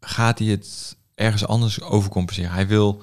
gaat 0.00 0.38
hij 0.38 0.48
het 0.48 0.96
ergens 1.14 1.46
anders 1.46 1.80
overcompenseren. 1.82 2.52
Hij 2.52 2.66
wil, 2.66 3.02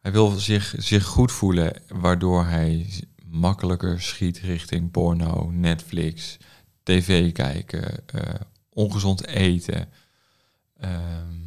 hij 0.00 0.12
wil 0.12 0.30
zich, 0.30 0.74
zich 0.78 1.04
goed 1.04 1.32
voelen, 1.32 1.82
waardoor 1.88 2.44
hij 2.44 3.02
makkelijker 3.24 4.02
schiet 4.02 4.38
richting 4.38 4.90
porno, 4.90 5.50
Netflix, 5.50 6.36
tv 6.82 7.32
kijken, 7.32 8.04
uh, 8.14 8.22
ongezond 8.68 9.26
eten. 9.26 9.88
Ehm, 10.76 11.42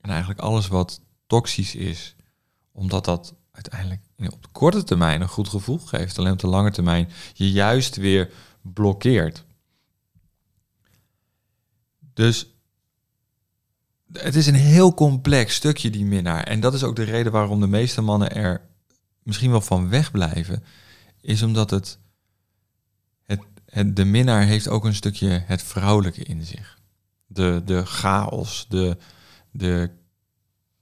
en 0.00 0.10
eigenlijk 0.10 0.40
alles 0.40 0.68
wat 0.68 1.00
toxisch 1.26 1.74
is, 1.74 2.16
omdat 2.72 3.04
dat 3.04 3.34
uiteindelijk 3.50 4.02
op 4.16 4.42
de 4.42 4.48
korte 4.52 4.84
termijn 4.84 5.20
een 5.20 5.28
goed 5.28 5.48
gevoel 5.48 5.78
geeft, 5.78 6.18
alleen 6.18 6.32
op 6.32 6.38
de 6.38 6.46
lange 6.46 6.70
termijn 6.70 7.10
je 7.32 7.50
juist 7.50 7.96
weer 7.96 8.30
blokkeert. 8.62 9.44
Dus 12.14 12.54
het 14.12 14.34
is 14.34 14.46
een 14.46 14.54
heel 14.54 14.94
complex 14.94 15.54
stukje, 15.54 15.90
die 15.90 16.04
minnaar. 16.04 16.42
En 16.42 16.60
dat 16.60 16.74
is 16.74 16.82
ook 16.82 16.96
de 16.96 17.02
reden 17.02 17.32
waarom 17.32 17.60
de 17.60 17.66
meeste 17.66 18.00
mannen 18.00 18.34
er 18.34 18.68
misschien 19.22 19.50
wel 19.50 19.60
van 19.60 19.88
wegblijven. 19.88 20.64
Is 21.20 21.42
omdat 21.42 21.70
het, 21.70 21.98
het, 23.22 23.40
het, 23.64 23.96
de 23.96 24.04
minnaar 24.04 24.42
heeft 24.42 24.68
ook 24.68 24.84
een 24.84 24.94
stukje 24.94 25.28
het 25.28 25.62
vrouwelijke 25.62 26.22
in 26.22 26.44
zich. 26.44 26.78
De, 27.26 27.62
de 27.64 27.86
chaos, 27.86 28.66
de, 28.68 28.96
de 29.50 29.90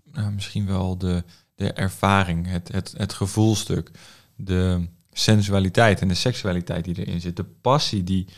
nou, 0.05 0.33
misschien 0.33 0.67
wel 0.67 0.99
de, 0.99 1.25
de 1.59 1.73
ervaring, 1.73 2.47
het, 2.47 2.73
het, 2.73 2.95
het 2.97 3.13
gevoelstuk, 3.13 3.91
de 4.37 4.89
sensualiteit 5.13 6.01
en 6.01 6.09
de 6.09 6.15
seksualiteit 6.15 6.85
die 6.85 6.99
erin 6.99 7.21
zit, 7.21 7.37
de 7.37 7.45
passie 7.45 8.05
die. 8.05 8.29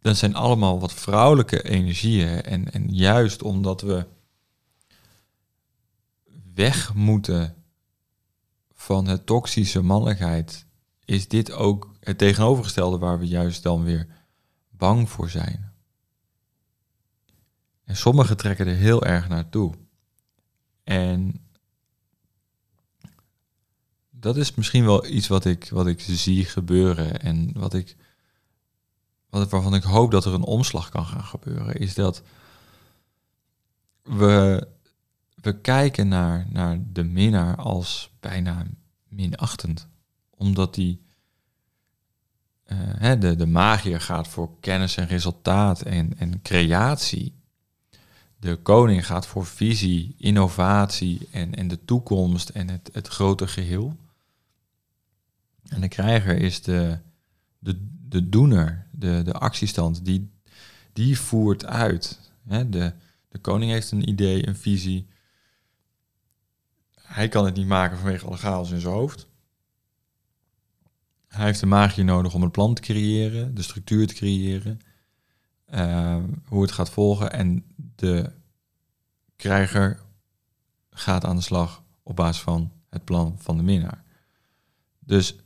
Dat 0.00 0.16
zijn 0.16 0.34
allemaal 0.34 0.80
wat 0.80 0.92
vrouwelijke 0.92 1.62
energieën. 1.62 2.42
En, 2.42 2.72
en 2.72 2.94
juist 2.94 3.42
omdat 3.42 3.80
we 3.80 4.06
weg 6.54 6.94
moeten 6.94 7.54
van 8.74 9.06
het 9.06 9.26
toxische 9.26 9.82
mannelijkheid, 9.82 10.66
is 11.04 11.28
dit 11.28 11.52
ook 11.52 11.94
het 12.00 12.18
tegenovergestelde 12.18 12.98
waar 12.98 13.18
we 13.18 13.26
juist 13.26 13.62
dan 13.62 13.84
weer 13.84 14.06
bang 14.70 15.10
voor 15.10 15.30
zijn. 15.30 15.72
En 17.84 17.96
sommigen 17.96 18.36
trekken 18.36 18.66
er 18.66 18.74
heel 18.74 19.04
erg 19.04 19.28
naartoe. 19.28 19.83
En 20.84 21.44
dat 24.10 24.36
is 24.36 24.54
misschien 24.54 24.84
wel 24.84 25.06
iets 25.06 25.28
wat 25.28 25.44
ik, 25.44 25.68
wat 25.70 25.86
ik 25.86 26.00
zie 26.00 26.44
gebeuren 26.44 27.20
en 27.20 27.50
wat 27.54 27.74
ik, 27.74 27.96
wat, 29.28 29.50
waarvan 29.50 29.74
ik 29.74 29.82
hoop 29.82 30.10
dat 30.10 30.24
er 30.24 30.34
een 30.34 30.42
omslag 30.42 30.88
kan 30.88 31.06
gaan 31.06 31.24
gebeuren, 31.24 31.74
is 31.74 31.94
dat 31.94 32.22
we, 34.02 34.68
we 35.34 35.60
kijken 35.60 36.08
naar, 36.08 36.46
naar 36.50 36.78
de 36.86 37.04
minnaar 37.04 37.56
als 37.56 38.10
bijna 38.20 38.66
minachtend. 39.08 39.88
Omdat 40.30 40.74
die, 40.74 41.02
uh, 42.66 43.20
de, 43.20 43.36
de 43.36 43.46
magier 43.46 44.00
gaat 44.00 44.28
voor 44.28 44.60
kennis 44.60 44.96
en 44.96 45.06
resultaat 45.06 45.82
en, 45.82 46.18
en 46.18 46.42
creatie. 46.42 47.42
De 48.44 48.56
koning 48.56 49.06
gaat 49.06 49.26
voor 49.26 49.46
visie, 49.46 50.14
innovatie 50.18 51.28
en, 51.30 51.54
en 51.54 51.68
de 51.68 51.84
toekomst 51.84 52.48
en 52.48 52.68
het, 52.68 52.90
het 52.92 53.08
grote 53.08 53.46
geheel. 53.46 53.96
En 55.68 55.80
de 55.80 55.88
krijger 55.88 56.36
is 56.36 56.62
de, 56.62 56.98
de, 57.58 57.86
de 58.08 58.28
doener, 58.28 58.86
de, 58.90 59.22
de 59.22 59.32
actiestand, 59.32 60.04
die, 60.04 60.30
die 60.92 61.18
voert 61.18 61.64
uit. 61.64 62.20
de, 62.42 62.92
de 63.28 63.38
koning 63.38 63.70
heeft 63.70 63.90
een 63.90 64.08
idee, 64.08 64.48
een 64.48 64.56
visie. 64.56 65.06
Hij 66.94 67.28
kan 67.28 67.44
het 67.44 67.54
niet 67.54 67.66
maken 67.66 67.98
vanwege 67.98 68.26
alle 68.26 68.36
chaos 68.36 68.70
in 68.70 68.80
zijn 68.80 68.94
hoofd. 68.94 69.26
Hij 71.28 71.44
heeft 71.44 71.60
de 71.60 71.66
magie 71.66 72.04
nodig 72.04 72.34
om 72.34 72.42
een 72.42 72.50
plan 72.50 72.74
te 72.74 72.82
creëren, 72.82 73.54
de 73.54 73.62
structuur 73.62 74.06
te 74.06 74.14
creëren, 74.14 74.80
uh, 75.74 76.22
hoe 76.46 76.62
het 76.62 76.72
gaat 76.72 76.90
volgen. 76.90 77.32
En 77.32 77.64
de 78.04 78.30
krijger 79.36 80.00
gaat 80.90 81.24
aan 81.24 81.36
de 81.36 81.42
slag 81.42 81.82
op 82.02 82.16
basis 82.16 82.42
van 82.42 82.72
het 82.88 83.04
plan 83.04 83.38
van 83.38 83.56
de 83.56 83.62
minnaar. 83.62 84.04
Dus 84.98 85.36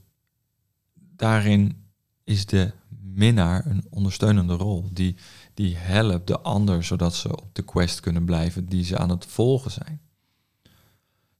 daarin 0.94 1.84
is 2.24 2.46
de 2.46 2.72
minnaar 3.00 3.66
een 3.66 3.86
ondersteunende 3.90 4.54
rol. 4.54 4.88
Die, 4.92 5.16
die 5.54 5.76
helpt 5.76 6.26
de 6.26 6.40
ander 6.40 6.84
zodat 6.84 7.14
ze 7.14 7.40
op 7.40 7.54
de 7.54 7.62
quest 7.62 8.00
kunnen 8.00 8.24
blijven 8.24 8.66
die 8.66 8.84
ze 8.84 8.98
aan 8.98 9.10
het 9.10 9.26
volgen 9.26 9.70
zijn. 9.70 10.00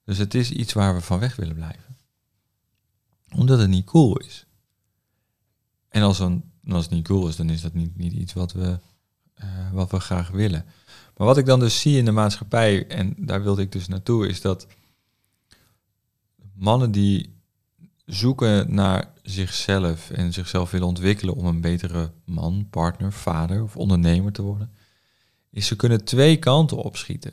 Dus 0.05 0.19
het 0.19 0.35
is 0.35 0.51
iets 0.51 0.73
waar 0.73 0.95
we 0.95 1.01
van 1.01 1.19
weg 1.19 1.37
willen 1.37 1.55
blijven. 1.55 1.97
Omdat 3.35 3.59
het 3.59 3.69
niet 3.69 3.87
cool 3.87 4.17
is. 4.17 4.47
En 5.89 6.03
als, 6.03 6.19
een, 6.19 6.53
als 6.69 6.85
het 6.85 6.93
niet 6.93 7.07
cool 7.07 7.29
is, 7.29 7.37
dan 7.37 7.51
is 7.51 7.61
dat 7.61 7.75
niet, 7.75 7.97
niet 7.97 8.13
iets 8.13 8.33
wat 8.33 8.53
we, 8.53 8.81
uh, 9.43 9.73
wat 9.73 9.91
we 9.91 10.01
graag 10.01 10.31
willen. 10.31 10.65
Maar 11.19 11.27
wat 11.27 11.39
ik 11.39 11.47
dan 11.47 11.61
dus 11.61 11.81
zie 11.81 11.97
in 11.97 12.05
de 12.05 12.13
maatschappij, 12.13 12.87
en 12.87 13.15
daar 13.17 13.43
wilde 13.43 13.63
ik 13.63 13.73
dus 13.73 13.89
naartoe, 13.89 14.29
is 14.29 14.41
dat 14.41 14.67
mannen 16.55 16.91
die 16.91 17.35
zoeken 18.05 18.75
naar 18.75 19.13
zichzelf 19.23 20.11
en 20.11 20.33
zichzelf 20.33 20.71
willen 20.71 20.87
ontwikkelen 20.87 21.35
om 21.35 21.47
een 21.47 21.61
betere 21.61 22.11
man, 22.25 22.67
partner, 22.71 23.13
vader 23.13 23.63
of 23.63 23.77
ondernemer 23.77 24.33
te 24.33 24.43
worden, 24.43 24.73
is 25.51 25.67
ze 25.67 25.77
kunnen 25.77 26.05
twee 26.05 26.37
kanten 26.37 26.77
opschieten. 26.77 27.33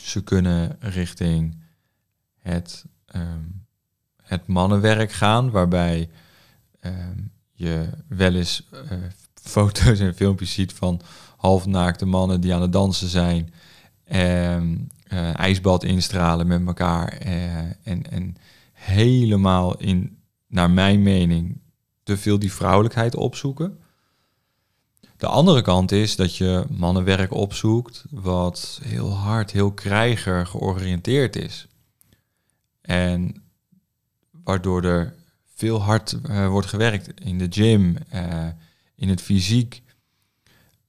Ze 0.00 0.22
kunnen 0.22 0.76
richting 0.80 1.56
het, 2.38 2.84
um, 3.16 3.66
het 4.22 4.46
mannenwerk 4.46 5.12
gaan, 5.12 5.50
waarbij 5.50 6.10
um, 6.80 7.30
je 7.52 7.88
wel 8.08 8.34
eens 8.34 8.68
uh, 8.72 8.80
foto's 9.34 9.98
en 9.98 10.14
filmpjes 10.14 10.52
ziet 10.52 10.72
van 10.72 11.00
halfnaakte 11.44 12.06
mannen 12.06 12.40
die 12.40 12.54
aan 12.54 12.62
het 12.62 12.72
dansen 12.72 13.08
zijn. 13.08 13.52
En 14.04 14.88
uh, 15.12 15.38
ijsbad 15.38 15.84
instralen 15.84 16.46
met 16.46 16.66
elkaar. 16.66 17.26
Uh, 17.26 17.56
en, 17.82 18.10
en 18.10 18.36
helemaal 18.72 19.76
in, 19.78 20.18
naar 20.46 20.70
mijn 20.70 21.02
mening, 21.02 21.60
te 22.02 22.16
veel 22.16 22.38
die 22.38 22.52
vrouwelijkheid 22.52 23.16
opzoeken. 23.16 23.78
De 25.16 25.26
andere 25.26 25.62
kant 25.62 25.92
is 25.92 26.16
dat 26.16 26.36
je 26.36 26.64
mannenwerk 26.70 27.32
opzoekt 27.32 28.04
wat 28.10 28.80
heel 28.82 29.12
hard, 29.12 29.50
heel 29.50 29.72
krijger 29.72 30.46
georiënteerd 30.46 31.36
is. 31.36 31.66
En 32.80 33.42
waardoor 34.30 34.84
er 34.84 35.14
veel 35.54 35.82
hard 35.82 36.16
uh, 36.30 36.48
wordt 36.48 36.68
gewerkt 36.68 37.20
in 37.20 37.38
de 37.38 37.46
gym, 37.50 37.96
in 38.94 39.08
het 39.08 39.20
fysiek. 39.20 39.82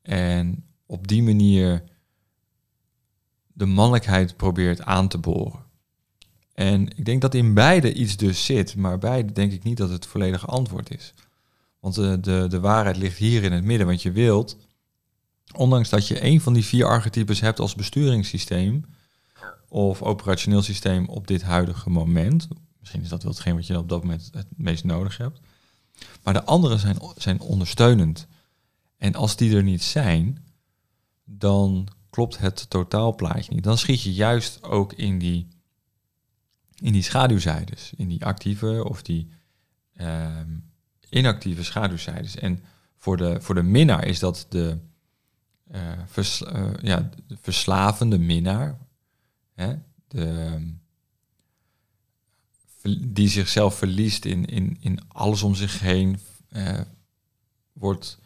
En 0.05 0.65
op 0.85 1.07
die 1.07 1.23
manier 1.23 1.83
de 3.53 3.65
mannelijkheid 3.65 4.37
probeert 4.37 4.81
aan 4.81 5.07
te 5.07 5.17
boren. 5.17 5.63
En 6.53 6.97
ik 6.97 7.05
denk 7.05 7.21
dat 7.21 7.33
in 7.33 7.53
beide 7.53 7.93
iets 7.93 8.17
dus 8.17 8.45
zit, 8.45 8.75
maar 8.75 8.97
beide 8.97 9.31
denk 9.31 9.51
ik 9.51 9.63
niet 9.63 9.77
dat 9.77 9.89
het 9.89 10.05
volledige 10.05 10.45
antwoord 10.45 10.95
is. 10.95 11.13
Want 11.79 11.95
de, 11.95 12.19
de, 12.19 12.45
de 12.49 12.59
waarheid 12.59 12.97
ligt 12.97 13.17
hier 13.17 13.43
in 13.43 13.51
het 13.51 13.63
midden, 13.63 13.87
want 13.87 14.01
je 14.01 14.11
wilt, 14.11 14.57
ondanks 15.55 15.89
dat 15.89 16.07
je 16.07 16.23
een 16.23 16.41
van 16.41 16.53
die 16.53 16.65
vier 16.65 16.85
archetypes 16.85 17.39
hebt 17.39 17.59
als 17.59 17.75
besturingssysteem 17.75 18.85
of 19.67 20.01
operationeel 20.01 20.61
systeem 20.61 21.07
op 21.07 21.27
dit 21.27 21.41
huidige 21.41 21.89
moment, 21.89 22.47
misschien 22.79 23.01
is 23.01 23.09
dat 23.09 23.23
wel 23.23 23.31
hetgeen 23.31 23.55
wat 23.55 23.67
je 23.67 23.77
op 23.77 23.89
dat 23.89 24.01
moment 24.01 24.29
het 24.33 24.47
meest 24.55 24.83
nodig 24.83 25.17
hebt, 25.17 25.39
maar 26.23 26.33
de 26.33 26.43
andere 26.43 26.77
zijn, 26.77 26.97
zijn 27.17 27.39
ondersteunend. 27.39 28.27
En 28.97 29.15
als 29.15 29.35
die 29.35 29.55
er 29.55 29.63
niet 29.63 29.83
zijn, 29.83 30.45
dan 31.23 31.87
klopt 32.09 32.37
het 32.37 32.69
totaalplaatje 32.69 33.53
niet. 33.53 33.63
Dan 33.63 33.77
schiet 33.77 34.01
je 34.01 34.13
juist 34.13 34.63
ook 34.63 34.93
in 34.93 35.19
die, 35.19 35.47
in 36.75 36.93
die 36.93 37.01
schaduwzijdes, 37.01 37.93
in 37.95 38.07
die 38.07 38.25
actieve 38.25 38.83
of 38.89 39.01
die 39.01 39.29
ehm, 39.93 40.57
inactieve 41.09 41.63
schaduwzijdes. 41.63 42.35
En 42.35 42.63
voor 42.97 43.17
de, 43.17 43.41
voor 43.41 43.55
de 43.55 43.63
minnaar 43.63 44.05
is 44.05 44.19
dat 44.19 44.45
de, 44.49 44.77
uh, 45.71 46.73
ja, 46.81 47.09
de 47.27 47.37
verslavende 47.41 48.17
minnaar, 48.17 48.77
hè? 49.53 49.75
De, 50.07 50.73
die 52.99 53.29
zichzelf 53.29 53.75
verliest 53.77 54.25
in, 54.25 54.45
in, 54.45 54.77
in 54.79 54.99
alles 55.07 55.43
om 55.43 55.55
zich 55.55 55.79
heen, 55.79 56.19
uh, 56.49 56.81
wordt 57.73 58.19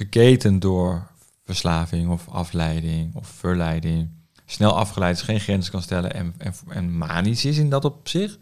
geketen 0.00 0.58
door 0.58 1.10
verslaving 1.44 2.10
of 2.10 2.28
afleiding 2.28 3.14
of 3.14 3.28
verleiding. 3.28 4.08
Snel 4.46 4.76
afgeleid 4.76 5.16
is, 5.16 5.22
geen 5.22 5.40
grens 5.40 5.70
kan 5.70 5.82
stellen 5.82 6.12
en, 6.12 6.34
en, 6.38 6.54
en 6.68 6.96
manisch 6.96 7.44
is 7.44 7.58
in 7.58 7.70
dat 7.70 7.84
op 7.84 8.08
zich. 8.08 8.38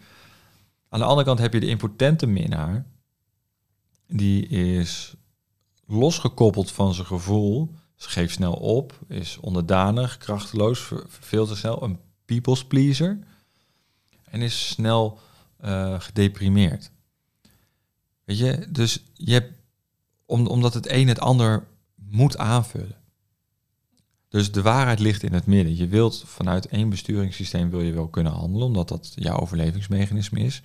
Aan 0.88 0.98
de 0.98 1.04
andere 1.04 1.26
kant 1.26 1.38
heb 1.38 1.52
je 1.52 1.60
de 1.60 1.66
impotente 1.66 2.26
minnaar. 2.26 2.86
Die 4.06 4.46
is 4.46 5.14
losgekoppeld 5.87 6.70
van 6.70 6.94
zijn 6.94 7.06
gevoel. 7.06 7.74
Geeft 7.96 8.35
snel 8.35 8.52
op, 8.52 8.98
is 9.09 9.38
onderdanig, 9.40 10.18
krachteloos, 10.18 10.80
verveelt 11.06 11.48
zichzelf, 11.48 11.80
een 11.80 11.98
people's 12.24 12.64
pleaser. 12.64 13.18
En 14.24 14.42
is 14.42 14.68
snel 14.68 15.18
uh, 15.64 16.00
gedeprimeerd. 16.00 16.90
Weet 18.24 18.38
je, 18.38 18.66
dus 18.70 19.02
je 19.14 19.33
hebt, 19.33 19.58
om, 20.28 20.46
omdat 20.46 20.74
het 20.74 20.90
een 20.90 21.08
het 21.08 21.20
ander 21.20 21.66
moet 21.94 22.38
aanvullen. 22.38 22.96
Dus 24.28 24.52
de 24.52 24.62
waarheid 24.62 24.98
ligt 24.98 25.22
in 25.22 25.32
het 25.32 25.46
midden. 25.46 25.76
Je 25.76 25.86
wilt 25.86 26.22
vanuit 26.26 26.66
één 26.66 26.88
besturingssysteem 26.88 27.70
wil 27.70 27.80
je 27.80 27.92
wel 27.92 28.08
kunnen 28.08 28.32
handelen, 28.32 28.66
omdat 28.66 28.88
dat 28.88 29.12
jouw 29.14 29.38
overlevingsmechanisme 29.38 30.40
is, 30.40 30.62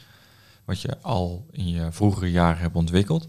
wat 0.65 0.81
je 0.81 1.01
al 1.01 1.47
in 1.51 1.67
je 1.67 1.91
vroegere 1.91 2.31
jaren 2.31 2.61
hebt 2.61 2.75
ontwikkeld. 2.75 3.27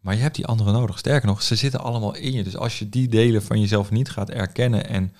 Maar 0.00 0.14
je 0.14 0.20
hebt 0.20 0.34
die 0.34 0.46
andere 0.46 0.72
nodig. 0.72 0.98
Sterker 0.98 1.28
nog, 1.28 1.42
ze 1.42 1.56
zitten 1.56 1.80
allemaal 1.80 2.14
in 2.14 2.32
je. 2.32 2.42
Dus 2.42 2.56
als 2.56 2.78
je 2.78 2.88
die 2.88 3.08
delen 3.08 3.42
van 3.42 3.60
jezelf 3.60 3.90
niet 3.90 4.10
gaat 4.10 4.30
erkennen 4.30 4.88
en 4.88 5.14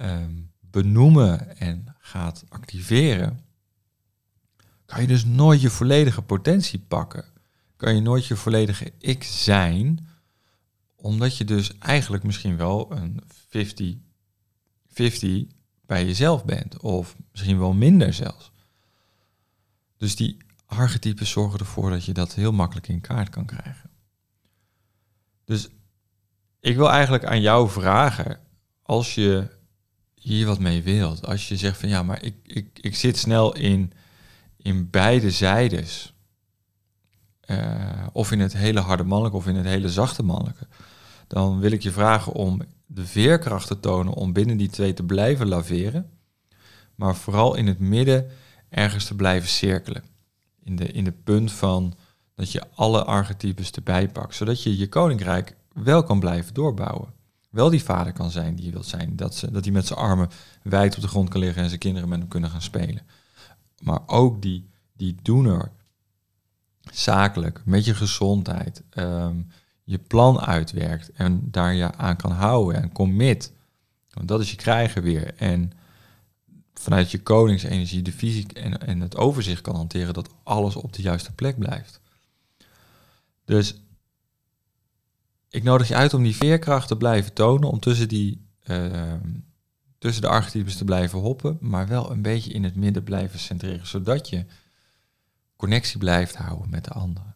um, 0.00 0.50
benoemen 0.60 1.58
en 1.58 1.94
gaat 1.98 2.44
activeren, 2.48 3.40
kan 4.86 5.00
je 5.00 5.06
dus 5.06 5.24
nooit 5.24 5.60
je 5.60 5.70
volledige 5.70 6.22
potentie 6.22 6.78
pakken. 6.78 7.31
Kan 7.82 7.94
je 7.94 8.00
nooit 8.00 8.26
je 8.26 8.36
volledige 8.36 8.92
ik 8.98 9.24
zijn, 9.24 10.08
omdat 10.96 11.36
je 11.36 11.44
dus 11.44 11.78
eigenlijk 11.78 12.22
misschien 12.22 12.56
wel 12.56 12.92
een 12.92 13.22
50-50 15.48 15.56
bij 15.86 16.04
jezelf 16.06 16.44
bent. 16.44 16.80
Of 16.80 17.16
misschien 17.32 17.58
wel 17.58 17.72
minder 17.72 18.12
zelfs. 18.12 18.50
Dus 19.96 20.16
die 20.16 20.36
archetypes 20.66 21.30
zorgen 21.30 21.58
ervoor 21.58 21.90
dat 21.90 22.04
je 22.04 22.12
dat 22.12 22.34
heel 22.34 22.52
makkelijk 22.52 22.88
in 22.88 23.00
kaart 23.00 23.28
kan 23.28 23.46
krijgen. 23.46 23.90
Dus 25.44 25.68
ik 26.60 26.76
wil 26.76 26.90
eigenlijk 26.90 27.24
aan 27.24 27.40
jou 27.40 27.70
vragen, 27.70 28.40
als 28.82 29.14
je 29.14 29.48
hier 30.14 30.46
wat 30.46 30.58
mee 30.58 30.82
wilt, 30.82 31.26
als 31.26 31.48
je 31.48 31.56
zegt 31.56 31.78
van 31.78 31.88
ja, 31.88 32.02
maar 32.02 32.22
ik, 32.22 32.34
ik, 32.42 32.78
ik 32.80 32.96
zit 32.96 33.16
snel 33.16 33.54
in, 33.54 33.92
in 34.56 34.90
beide 34.90 35.30
zijdes, 35.30 36.12
uh, 37.46 38.06
of 38.12 38.32
in 38.32 38.40
het 38.40 38.52
hele 38.52 38.80
harde 38.80 39.04
mannelijke 39.04 39.36
of 39.38 39.46
in 39.46 39.56
het 39.56 39.66
hele 39.66 39.90
zachte 39.90 40.22
mannelijke, 40.22 40.66
dan 41.26 41.60
wil 41.60 41.72
ik 41.72 41.82
je 41.82 41.92
vragen 41.92 42.32
om 42.32 42.62
de 42.86 43.06
veerkracht 43.06 43.66
te 43.66 43.80
tonen 43.80 44.12
om 44.12 44.32
binnen 44.32 44.56
die 44.56 44.68
twee 44.68 44.94
te 44.94 45.02
blijven 45.02 45.48
laveren, 45.48 46.10
maar 46.94 47.16
vooral 47.16 47.54
in 47.54 47.66
het 47.66 47.78
midden 47.78 48.30
ergens 48.68 49.04
te 49.04 49.14
blijven 49.14 49.48
cirkelen. 49.48 50.04
In 50.62 50.76
de, 50.76 50.86
in 50.86 51.04
de 51.04 51.12
punt 51.12 51.52
van 51.52 51.94
dat 52.34 52.52
je 52.52 52.62
alle 52.74 53.04
archetypes 53.04 53.70
erbij 53.70 54.08
pakt, 54.08 54.34
zodat 54.34 54.62
je 54.62 54.78
je 54.78 54.88
koninkrijk 54.88 55.56
wel 55.72 56.02
kan 56.02 56.20
blijven 56.20 56.54
doorbouwen. 56.54 57.12
Wel 57.50 57.70
die 57.70 57.82
vader 57.82 58.12
kan 58.12 58.30
zijn 58.30 58.54
die 58.54 58.64
je 58.64 58.70
wilt 58.70 58.86
zijn, 58.86 59.16
dat, 59.16 59.34
ze, 59.34 59.50
dat 59.50 59.64
hij 59.64 59.72
met 59.72 59.86
zijn 59.86 59.98
armen 59.98 60.30
wijd 60.62 60.94
op 60.96 61.02
de 61.02 61.08
grond 61.08 61.28
kan 61.28 61.40
liggen 61.40 61.62
en 61.62 61.68
zijn 61.68 61.80
kinderen 61.80 62.08
met 62.08 62.18
hem 62.18 62.28
kunnen 62.28 62.50
gaan 62.50 62.62
spelen. 62.62 63.06
Maar 63.82 64.00
ook 64.06 64.42
die, 64.42 64.68
die 64.92 65.16
doener, 65.22 65.70
zakelijk, 66.90 67.62
met 67.64 67.84
je 67.84 67.94
gezondheid, 67.94 68.82
um, 68.94 69.46
je 69.84 69.98
plan 69.98 70.40
uitwerkt 70.40 71.12
en 71.12 71.50
daar 71.50 71.74
je 71.74 71.94
aan 71.94 72.16
kan 72.16 72.32
houden 72.32 72.82
en 72.82 72.92
commit. 72.92 73.52
Want 74.10 74.28
dat 74.28 74.40
is 74.40 74.50
je 74.50 74.56
krijgen 74.56 75.02
weer. 75.02 75.34
En 75.34 75.72
vanuit 76.74 77.10
je 77.10 77.22
koningsenergie 77.22 78.02
de 78.02 78.12
fysiek 78.12 78.52
en, 78.52 78.86
en 78.86 79.00
het 79.00 79.16
overzicht 79.16 79.60
kan 79.60 79.74
hanteren 79.74 80.14
dat 80.14 80.30
alles 80.42 80.76
op 80.76 80.92
de 80.92 81.02
juiste 81.02 81.32
plek 81.32 81.58
blijft. 81.58 82.00
Dus 83.44 83.80
ik 85.48 85.62
nodig 85.62 85.88
je 85.88 85.94
uit 85.94 86.14
om 86.14 86.22
die 86.22 86.36
veerkracht 86.36 86.88
te 86.88 86.96
blijven 86.96 87.32
tonen, 87.32 87.70
om 87.70 87.80
tussen, 87.80 88.08
die, 88.08 88.46
uh, 88.66 89.12
tussen 89.98 90.22
de 90.22 90.28
archetypes 90.28 90.76
te 90.76 90.84
blijven 90.84 91.18
hoppen, 91.18 91.58
maar 91.60 91.88
wel 91.88 92.10
een 92.10 92.22
beetje 92.22 92.52
in 92.52 92.64
het 92.64 92.76
midden 92.76 93.02
blijven 93.02 93.38
centreren, 93.38 93.86
zodat 93.86 94.28
je 94.28 94.44
connectie 95.62 95.98
blijft 95.98 96.36
houden 96.36 96.70
met 96.70 96.84
de 96.84 96.90
anderen 96.90 97.32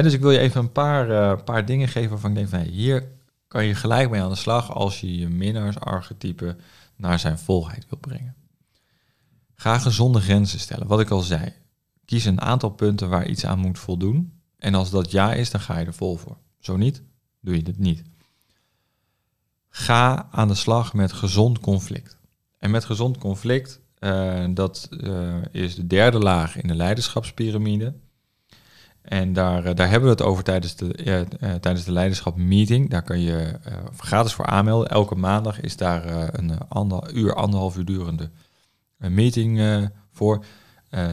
dus 0.00 0.12
ik 0.12 0.20
wil 0.20 0.30
je 0.30 0.38
even 0.38 0.60
een 0.60 0.72
paar, 0.72 1.10
uh, 1.10 1.44
paar 1.44 1.64
dingen 1.64 1.88
geven 1.88 2.10
waarvan 2.10 2.30
ik 2.30 2.36
denk 2.36 2.48
van 2.48 2.60
hier 2.60 3.08
kan 3.48 3.64
je 3.64 3.74
gelijk 3.74 4.10
mee 4.10 4.22
aan 4.22 4.28
de 4.28 4.36
slag 4.36 4.72
als 4.72 5.00
je 5.00 5.18
je 5.18 5.28
minnaarsarchetype 5.28 6.56
naar 6.96 7.18
zijn 7.18 7.38
volheid 7.38 7.86
wil 7.88 7.98
brengen. 7.98 8.34
Ga 9.54 9.78
gezonde 9.78 10.20
grenzen 10.20 10.60
stellen. 10.60 10.86
Wat 10.86 11.00
ik 11.00 11.10
al 11.10 11.20
zei. 11.20 11.52
Kies 12.04 12.24
een 12.24 12.40
aantal 12.40 12.70
punten 12.70 13.08
waar 13.08 13.28
iets 13.28 13.46
aan 13.46 13.58
moet 13.58 13.78
voldoen. 13.78 14.40
En 14.58 14.74
als 14.74 14.90
dat 14.90 15.10
ja 15.10 15.34
is, 15.34 15.50
dan 15.50 15.60
ga 15.60 15.78
je 15.78 15.86
er 15.86 15.94
vol 15.94 16.16
voor. 16.16 16.36
Zo 16.58 16.76
niet, 16.76 17.02
doe 17.40 17.56
je 17.56 17.62
het 17.62 17.78
niet. 17.78 18.02
Ga 19.68 20.28
aan 20.30 20.48
de 20.48 20.54
slag 20.54 20.94
met 20.94 21.12
gezond 21.12 21.60
conflict. 21.60 22.16
En 22.58 22.70
met 22.70 22.84
gezond 22.84 23.18
conflict, 23.18 23.80
uh, 24.02 24.44
dat 24.50 24.88
uh, 24.90 25.34
is 25.50 25.74
de 25.74 25.86
derde 25.86 26.18
laag 26.18 26.56
in 26.56 26.68
de 26.68 26.74
leiderschapspyramide. 26.74 27.94
En 29.02 29.32
daar, 29.32 29.64
eh, 29.64 29.74
daar 29.74 29.88
hebben 29.88 30.08
we 30.08 30.14
het 30.14 30.22
over 30.22 30.44
tijdens 30.44 30.76
de, 30.76 31.26
tijdens 31.60 31.84
de 31.84 31.92
leiderschap 31.92 32.36
meeting. 32.36 32.90
Daar 32.90 33.02
kan 33.02 33.20
je 33.20 33.58
gratis 33.96 34.32
voor 34.32 34.46
aanmelden. 34.46 34.90
Elke 34.90 35.14
maandag 35.14 35.60
is 35.60 35.76
daar 35.76 36.34
een 36.38 36.68
ander, 36.68 37.12
uur, 37.14 37.34
anderhalf 37.34 37.76
uur 37.76 37.84
durende 37.84 38.30
meeting 38.96 39.60
voor. 40.12 40.44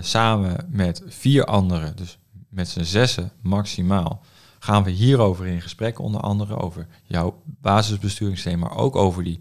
samen 0.01 0.67
met 0.69 1.01
vier 1.07 1.45
anderen, 1.45 1.95
dus 1.95 2.17
met 2.49 2.67
z'n 2.67 2.83
zessen 2.83 3.31
maximaal, 3.41 4.23
gaan 4.59 4.83
we 4.83 4.91
hierover 4.91 5.45
in 5.45 5.61
gesprek. 5.61 5.99
Onder 5.99 6.21
andere 6.21 6.57
over 6.57 6.87
jouw 7.03 7.41
basisbesturingssysteem, 7.45 8.59
maar 8.59 8.77
ook 8.77 8.95
over 8.95 9.23
die 9.23 9.39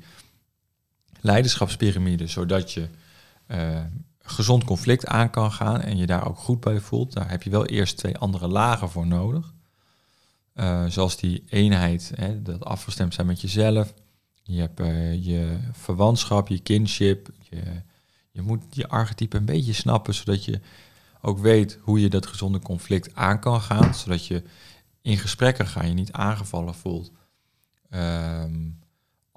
leiderschapspyramide. 1.20 2.26
Zodat 2.26 2.72
je 2.72 2.88
gezond 4.18 4.64
conflict 4.64 5.06
aan 5.06 5.30
kan 5.30 5.52
gaan 5.52 5.80
en 5.80 5.96
je 5.96 6.06
daar 6.06 6.28
ook 6.28 6.38
goed 6.38 6.60
bij 6.60 6.80
voelt, 6.80 7.12
daar 7.12 7.30
heb 7.30 7.42
je 7.42 7.50
wel 7.50 7.66
eerst 7.66 7.96
twee 7.96 8.18
andere 8.18 8.48
lagen 8.48 8.90
voor 8.90 9.06
nodig. 9.06 9.54
Uh, 10.54 10.84
zoals 10.86 11.16
die 11.16 11.44
eenheid, 11.48 12.12
hè, 12.14 12.42
dat 12.42 12.64
afgestemd 12.64 13.14
zijn 13.14 13.26
met 13.26 13.40
jezelf. 13.40 13.94
Je 14.42 14.60
hebt 14.60 14.80
uh, 14.80 15.24
je 15.24 15.58
verwantschap, 15.72 16.48
je 16.48 16.58
kinship. 16.58 17.30
Je, 17.50 17.62
je 18.30 18.42
moet 18.42 18.62
je 18.70 18.88
archetype 18.88 19.36
een 19.36 19.44
beetje 19.44 19.72
snappen, 19.72 20.14
zodat 20.14 20.44
je 20.44 20.60
ook 21.20 21.38
weet 21.38 21.78
hoe 21.82 22.00
je 22.00 22.08
dat 22.08 22.26
gezonde 22.26 22.60
conflict 22.60 23.14
aan 23.14 23.40
kan 23.40 23.60
gaan. 23.60 23.94
Zodat 23.94 24.26
je 24.26 24.42
in 25.02 25.18
gesprekken 25.18 25.66
ga 25.66 25.84
je 25.84 25.92
niet 25.92 26.12
aangevallen 26.12 26.74
voelt. 26.74 27.12
Um, 27.90 28.78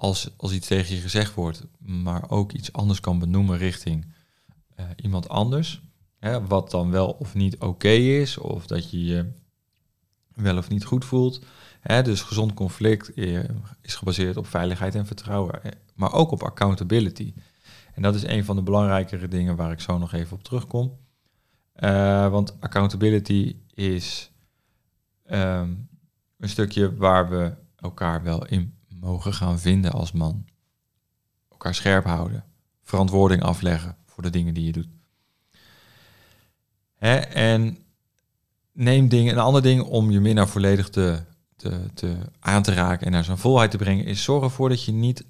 als, 0.02 0.30
als 0.36 0.52
iets 0.52 0.66
tegen 0.66 0.94
je 0.94 1.00
gezegd 1.00 1.34
wordt, 1.34 1.64
maar 1.78 2.30
ook 2.30 2.52
iets 2.52 2.72
anders 2.72 3.00
kan 3.00 3.18
benoemen 3.18 3.58
richting 3.58 4.06
uh, 4.80 4.86
iemand 4.96 5.28
anders. 5.28 5.82
Hè, 6.18 6.46
wat 6.46 6.70
dan 6.70 6.90
wel 6.90 7.10
of 7.10 7.34
niet 7.34 7.58
oké 7.58 7.88
is, 7.88 8.38
of 8.38 8.66
dat 8.66 8.90
je 8.90 9.04
je 9.04 9.32
wel 10.34 10.56
of 10.56 10.68
niet 10.68 10.84
goed 10.84 11.04
voelt. 11.04 11.44
Hè, 11.80 12.02
dus 12.02 12.22
gezond 12.22 12.54
conflict 12.54 13.14
eh, 13.14 13.40
is 13.80 13.94
gebaseerd 13.94 14.36
op 14.36 14.46
veiligheid 14.46 14.94
en 14.94 15.06
vertrouwen, 15.06 15.62
eh, 15.62 15.70
maar 15.94 16.12
ook 16.12 16.30
op 16.30 16.42
accountability. 16.42 17.34
En 17.94 18.02
dat 18.02 18.14
is 18.14 18.22
een 18.22 18.44
van 18.44 18.56
de 18.56 18.62
belangrijkere 18.62 19.28
dingen 19.28 19.56
waar 19.56 19.72
ik 19.72 19.80
zo 19.80 19.98
nog 19.98 20.12
even 20.12 20.36
op 20.36 20.42
terugkom. 20.42 21.00
Want 22.30 22.60
accountability 22.60 23.56
is 23.74 24.30
um, 25.30 25.88
een 26.38 26.48
stukje 26.48 26.96
waar 26.96 27.28
we 27.28 27.54
elkaar 27.76 28.22
wel 28.22 28.46
in 28.46 28.80
mogen 29.02 29.34
gaan 29.34 29.58
vinden 29.58 29.92
als 29.92 30.12
man. 30.12 30.44
Elkaar 31.50 31.74
scherp 31.74 32.04
houden. 32.04 32.44
Verantwoording 32.82 33.42
afleggen 33.42 33.96
voor 34.06 34.22
de 34.22 34.30
dingen 34.30 34.54
die 34.54 34.64
je 34.64 34.72
doet. 34.72 34.88
Hè? 36.94 37.16
En 37.16 37.78
neem 38.72 39.08
dingen, 39.08 39.32
een 39.32 39.38
ander 39.38 39.62
ding 39.62 39.82
om 39.82 40.10
je 40.10 40.20
minnaar 40.20 40.48
volledig 40.48 40.88
te, 40.88 41.24
te, 41.56 41.90
te 41.94 42.16
aan 42.40 42.62
te 42.62 42.72
raken 42.72 43.06
en 43.06 43.12
naar 43.12 43.24
zijn 43.24 43.38
volheid 43.38 43.70
te 43.70 43.76
brengen, 43.76 44.04
is 44.04 44.22
zorg 44.22 44.44
ervoor 44.44 44.68
dat 44.68 44.84
je 44.84 44.92
niet 44.92 45.24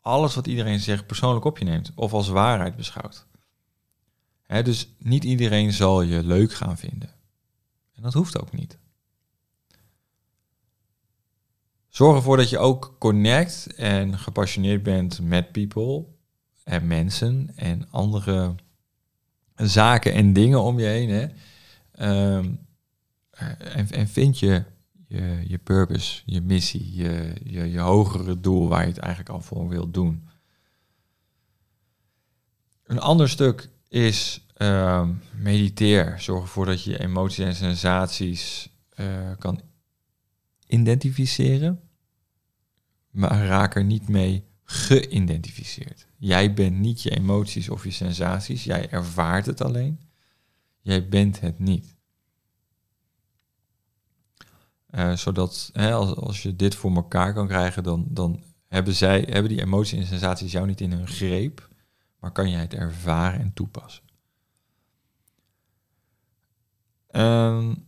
alles 0.00 0.34
wat 0.34 0.46
iedereen 0.46 0.80
zegt 0.80 1.06
persoonlijk 1.06 1.44
op 1.44 1.58
je 1.58 1.64
neemt 1.64 1.92
of 1.94 2.12
als 2.12 2.28
waarheid 2.28 2.76
beschouwt. 2.76 3.26
Hè, 4.42 4.62
dus 4.62 4.88
niet 4.98 5.24
iedereen 5.24 5.72
zal 5.72 6.02
je 6.02 6.22
leuk 6.22 6.54
gaan 6.54 6.78
vinden. 6.78 7.10
En 7.94 8.02
dat 8.02 8.12
hoeft 8.12 8.40
ook 8.40 8.52
niet. 8.52 8.78
Zorg 11.96 12.16
ervoor 12.16 12.36
dat 12.36 12.50
je 12.50 12.58
ook 12.58 12.96
connect 12.98 13.74
en 13.76 14.18
gepassioneerd 14.18 14.82
bent 14.82 15.20
met 15.20 15.52
people 15.52 16.04
en 16.64 16.86
mensen 16.86 17.50
en 17.54 17.90
andere 17.90 18.54
zaken 19.54 20.12
en 20.12 20.32
dingen 20.32 20.62
om 20.62 20.78
je 20.78 20.86
heen. 20.86 21.08
Hè. 21.08 21.26
Ehm, 21.92 22.54
en, 23.58 23.90
en 23.90 24.08
vind 24.08 24.38
je, 24.38 24.64
je 25.08 25.42
je 25.46 25.58
purpose, 25.58 26.22
je 26.26 26.40
missie, 26.40 26.94
je, 26.94 27.32
je, 27.44 27.78
hogere 27.78 28.40
doel 28.40 28.68
waar 28.68 28.82
je 28.82 28.92
het 28.92 28.98
eigenlijk 28.98 29.32
al 29.32 29.40
voor 29.40 29.68
wilt 29.68 29.94
doen. 29.94 30.28
Een 32.84 33.00
ander 33.00 33.28
stuk 33.28 33.68
is 33.88 34.46
uh, 34.56 35.08
mediteer. 35.36 36.20
Zorg 36.20 36.42
ervoor 36.42 36.66
dat 36.66 36.82
je 36.82 37.00
emoties 37.00 37.44
en 37.44 37.54
sensaties 37.54 38.70
uh, 39.00 39.06
kan 39.38 39.60
identificeren 40.66 41.80
maar 43.16 43.46
raak 43.46 43.74
er 43.74 43.84
niet 43.84 44.08
mee 44.08 44.44
geïdentificeerd. 44.64 46.06
Jij 46.16 46.54
bent 46.54 46.78
niet 46.78 47.02
je 47.02 47.10
emoties 47.10 47.68
of 47.68 47.84
je 47.84 47.90
sensaties, 47.90 48.64
jij 48.64 48.90
ervaart 48.90 49.46
het 49.46 49.60
alleen. 49.60 50.00
Jij 50.80 51.08
bent 51.08 51.40
het 51.40 51.58
niet. 51.58 51.94
Uh, 54.90 55.16
zodat 55.16 55.70
hè, 55.72 55.92
als, 55.92 56.14
als 56.14 56.42
je 56.42 56.56
dit 56.56 56.74
voor 56.74 56.94
elkaar 56.94 57.34
kan 57.34 57.46
krijgen, 57.46 57.82
dan, 57.82 58.06
dan 58.08 58.42
hebben, 58.66 58.94
zij, 58.94 59.26
hebben 59.30 59.50
die 59.50 59.62
emoties 59.62 59.98
en 59.98 60.06
sensaties 60.06 60.52
jou 60.52 60.66
niet 60.66 60.80
in 60.80 60.92
hun 60.92 61.08
greep, 61.08 61.68
maar 62.20 62.32
kan 62.32 62.50
je 62.50 62.56
het 62.56 62.74
ervaren 62.74 63.40
en 63.40 63.52
toepassen. 63.52 64.04
Um, 67.10 67.86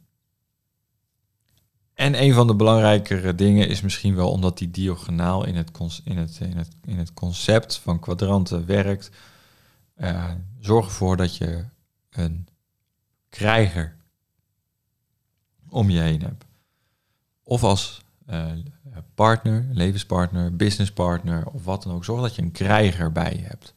en 1.98 2.22
een 2.22 2.34
van 2.34 2.46
de 2.46 2.54
belangrijkere 2.54 3.34
dingen 3.34 3.68
is 3.68 3.80
misschien 3.80 4.14
wel 4.14 4.30
omdat 4.30 4.58
die 4.58 4.70
diagonaal 4.70 5.46
in 5.46 5.56
het, 5.56 5.70
in 6.04 6.16
het, 6.16 6.38
in 6.40 6.56
het, 6.56 6.68
in 6.84 6.98
het 6.98 7.14
concept 7.14 7.76
van 7.76 7.98
kwadranten 7.98 8.66
werkt. 8.66 9.11
Uh, 9.96 10.30
zorg 10.61 10.87
ervoor 10.87 11.16
dat 11.16 11.37
je 11.37 11.64
een 12.11 12.48
krijger 13.28 13.96
om 15.68 15.90
je 15.90 16.00
heen 16.00 16.22
hebt. 16.22 16.44
Of 17.42 17.64
als 17.64 18.02
uh, 18.30 18.52
partner, 19.14 19.66
levenspartner, 19.72 20.56
businesspartner 20.56 21.46
of 21.46 21.64
wat 21.64 21.82
dan 21.82 21.94
ook. 21.94 22.04
Zorg 22.04 22.22
dat 22.22 22.34
je 22.34 22.42
een 22.42 22.52
krijger 22.52 23.12
bij 23.12 23.32
je 23.32 23.46
hebt. 23.46 23.74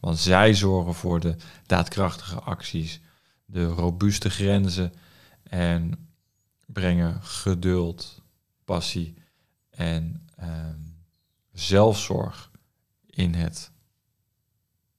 Want 0.00 0.18
zij 0.18 0.54
zorgen 0.54 0.94
voor 0.94 1.20
de 1.20 1.36
daadkrachtige 1.66 2.40
acties, 2.40 3.00
de 3.44 3.64
robuuste 3.64 4.30
grenzen 4.30 4.92
en 5.42 6.10
brengen 6.72 7.22
geduld, 7.22 8.22
passie 8.64 9.14
en 9.70 10.28
ehm, 10.36 10.78
zelfzorg 11.52 12.50
in, 13.06 13.34
het, 13.34 13.70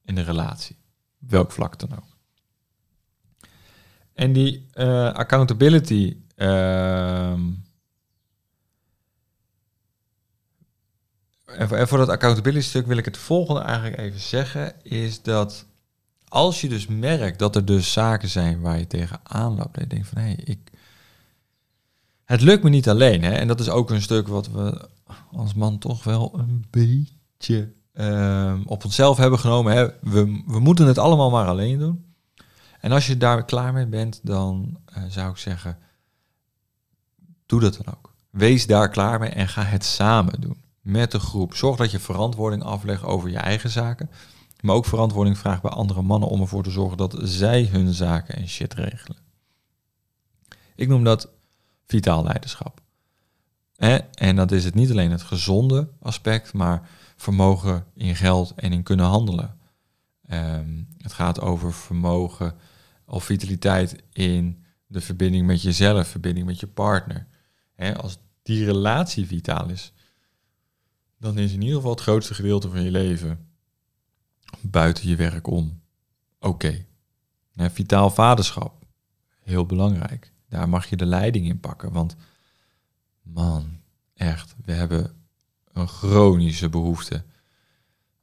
in 0.03 0.15
de 0.15 0.21
relatie. 0.21 0.77
Welk 1.17 1.51
vlak 1.51 1.79
dan 1.79 1.91
ook. 1.91 2.17
En 4.13 4.33
die 4.33 4.67
uh, 4.73 5.13
accountability. 5.13 6.17
Uh, 6.35 7.31
en 11.45 11.87
voor 11.87 11.97
dat 11.97 12.09
accountability 12.09 12.65
stuk 12.65 12.85
wil 12.85 12.97
ik 12.97 13.05
het 13.05 13.17
volgende 13.17 13.61
eigenlijk 13.61 13.97
even 13.97 14.19
zeggen. 14.19 14.83
Is 14.83 15.21
dat 15.21 15.65
als 16.27 16.61
je 16.61 16.69
dus 16.69 16.87
merkt 16.87 17.39
dat 17.39 17.55
er 17.55 17.65
dus 17.65 17.91
zaken 17.91 18.29
zijn 18.29 18.61
waar 18.61 18.79
je 18.79 18.87
tegen 18.87 19.19
aanloopt. 19.23 19.77
En 19.77 19.81
je 19.81 19.87
denkt 19.87 20.07
van 20.07 20.17
hé, 20.17 20.27
hey, 20.27 20.39
ik, 20.43 20.71
het 22.33 22.41
lukt 22.41 22.63
me 22.63 22.69
niet 22.69 22.89
alleen. 22.89 23.23
Hè? 23.23 23.31
En 23.31 23.47
dat 23.47 23.59
is 23.59 23.69
ook 23.69 23.89
een 23.89 24.01
stuk 24.01 24.27
wat 24.27 24.47
we 24.47 24.89
als 25.31 25.53
man 25.53 25.77
toch 25.77 26.03
wel 26.03 26.39
een 26.39 26.65
beetje 26.69 27.73
uh, 27.93 28.59
op 28.65 28.83
onszelf 28.83 29.17
hebben 29.17 29.39
genomen. 29.39 29.73
Hè? 29.73 29.87
We, 30.01 30.43
we 30.47 30.59
moeten 30.59 30.87
het 30.87 30.97
allemaal 30.97 31.29
maar 31.29 31.47
alleen 31.47 31.79
doen. 31.79 32.05
En 32.79 32.91
als 32.91 33.07
je 33.07 33.17
daar 33.17 33.45
klaar 33.45 33.73
mee 33.73 33.87
bent, 33.87 34.19
dan 34.23 34.77
uh, 34.97 35.03
zou 35.07 35.29
ik 35.29 35.37
zeggen, 35.37 35.77
doe 37.45 37.59
dat 37.59 37.79
dan 37.83 37.95
ook. 37.95 38.13
Wees 38.29 38.67
daar 38.67 38.89
klaar 38.89 39.19
mee 39.19 39.29
en 39.29 39.47
ga 39.47 39.63
het 39.63 39.85
samen 39.85 40.41
doen. 40.41 40.57
Met 40.81 41.11
de 41.11 41.19
groep. 41.19 41.55
Zorg 41.55 41.77
dat 41.77 41.91
je 41.91 41.99
verantwoording 41.99 42.63
aflegt 42.63 43.03
over 43.03 43.29
je 43.29 43.37
eigen 43.37 43.69
zaken. 43.69 44.09
Maar 44.61 44.75
ook 44.75 44.85
verantwoording 44.85 45.37
vraagt 45.37 45.61
bij 45.61 45.71
andere 45.71 46.01
mannen 46.01 46.29
om 46.29 46.41
ervoor 46.41 46.63
te 46.63 46.71
zorgen 46.71 46.97
dat 46.97 47.15
zij 47.21 47.69
hun 47.71 47.93
zaken 47.93 48.35
en 48.35 48.47
shit 48.47 48.73
regelen. 48.73 49.17
Ik 50.75 50.87
noem 50.87 51.03
dat 51.03 51.29
vitaal 51.93 52.23
leiderschap. 52.23 52.81
En 54.13 54.35
dat 54.35 54.51
is 54.51 54.65
het 54.65 54.73
niet 54.73 54.91
alleen 54.91 55.11
het 55.11 55.21
gezonde 55.21 55.89
aspect, 55.99 56.53
maar 56.53 56.89
vermogen 57.15 57.85
in 57.95 58.15
geld 58.15 58.53
en 58.55 58.73
in 58.73 58.83
kunnen 58.83 59.05
handelen. 59.05 59.57
Ehm, 60.27 60.83
het 60.97 61.13
gaat 61.13 61.41
over 61.41 61.73
vermogen 61.73 62.55
of 63.05 63.23
vitaliteit 63.23 64.03
in 64.11 64.63
de 64.87 65.01
verbinding 65.01 65.45
met 65.45 65.61
jezelf, 65.61 66.07
verbinding 66.07 66.45
met 66.45 66.59
je 66.59 66.67
partner. 66.67 67.27
als 67.95 68.17
die 68.43 68.65
relatie 68.65 69.27
vitaal 69.27 69.69
is, 69.69 69.93
dan 71.17 71.37
is 71.37 71.53
in 71.53 71.61
ieder 71.61 71.75
geval 71.75 71.91
het 71.91 72.01
grootste 72.01 72.33
gedeelte 72.33 72.69
van 72.69 72.83
je 72.83 72.91
leven 72.91 73.47
buiten 74.61 75.07
je 75.07 75.15
werk 75.15 75.47
om. 75.47 75.81
Oké. 76.39 76.85
Vitaal 77.55 78.09
vaderschap, 78.09 78.85
heel 79.43 79.65
belangrijk. 79.65 80.32
Daar 80.53 80.69
mag 80.69 80.85
je 80.85 80.95
de 80.95 81.05
leiding 81.05 81.47
in 81.47 81.59
pakken. 81.59 81.91
Want 81.91 82.15
man, 83.21 83.79
echt, 84.13 84.55
we 84.65 84.71
hebben 84.71 85.15
een 85.71 85.87
chronische 85.87 86.69
behoefte 86.69 87.23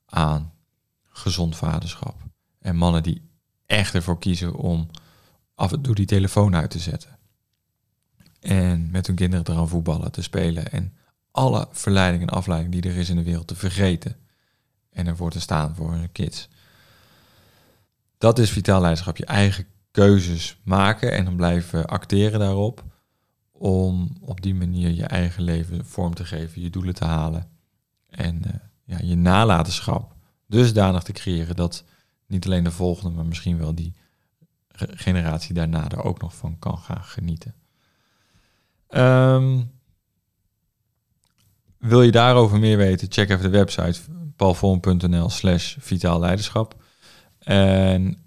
aan 0.07 0.53
gezond 1.05 1.57
vaderschap. 1.57 2.23
En 2.59 2.77
mannen 2.77 3.03
die 3.03 3.31
echt 3.67 3.95
ervoor 3.95 4.19
kiezen 4.19 4.55
om 4.55 4.89
af 5.55 5.73
en 5.73 5.81
toe 5.81 5.95
die 5.95 6.07
telefoon 6.07 6.55
uit 6.55 6.71
te 6.71 6.79
zetten. 6.79 7.19
En 8.41 8.91
met 8.91 9.07
hun 9.07 9.17
kinderen 9.17 9.49
eraan 9.49 9.69
voetballen, 9.69 10.13
te 10.13 10.23
spelen. 10.23 10.73
En 10.73 10.97
alle 11.31 11.69
verleiding 11.71 12.23
en 12.23 12.29
afleiding 12.29 12.73
die 12.73 12.91
er 12.93 12.99
is 12.99 13.09
in 13.09 13.17
de 13.17 13.23
wereld 13.23 13.47
te 13.47 13.57
vergeten. 13.57 14.17
En 14.91 15.07
ervoor 15.07 15.31
te 15.31 15.41
staan 15.41 15.75
voor 15.75 15.93
hun 15.93 16.13
kids. 16.13 16.49
Dat 18.19 18.39
is 18.39 18.51
vitaal 18.51 18.81
leiderschap. 18.81 19.17
Je 19.17 19.27
eigen 19.27 19.67
keuzes 19.91 20.61
maken 20.65 21.13
en 21.13 21.25
dan 21.25 21.37
blijven 21.37 21.87
acteren 21.87 22.39
daarop. 22.39 22.85
Om 23.53 24.17
op 24.21 24.41
die 24.41 24.55
manier 24.55 24.91
je 24.91 25.05
eigen 25.05 25.43
leven 25.43 25.87
vorm 25.87 26.15
te 26.15 26.25
geven, 26.25 26.63
je 26.63 26.71
doelen 26.71 26.95
te 26.95 27.05
halen. 27.05 27.51
En 28.09 28.43
uh, 28.47 28.53
ja, 28.85 28.99
je 29.03 29.17
nalatenschap 29.17 30.15
dusdanig 30.47 31.03
te 31.03 31.13
creëren 31.13 31.57
dat 31.57 31.85
niet 32.27 32.45
alleen 32.45 32.65
de 32.65 32.71
volgende, 32.71 33.17
maar 33.17 33.27
misschien 33.27 33.59
wel 33.59 33.75
die 33.75 33.95
generatie 34.77 35.55
daarna 35.55 35.89
er 35.89 36.05
ook 36.05 36.21
nog 36.21 36.37
van 36.37 36.59
kan 36.59 36.79
gaan 36.79 37.05
genieten. 37.05 37.55
Ehm, 38.89 39.63
wil 41.79 42.03
je 42.03 42.11
daarover 42.11 42.59
meer 42.59 42.77
weten? 42.77 43.13
Check 43.13 43.31
even 43.31 43.43
de 43.43 43.59
website 43.59 44.01
paulvorm.nl 44.37 45.31
slash 45.31 45.77
vitaal 45.79 46.21
leiderschap. 46.21 46.83
En 47.39 48.19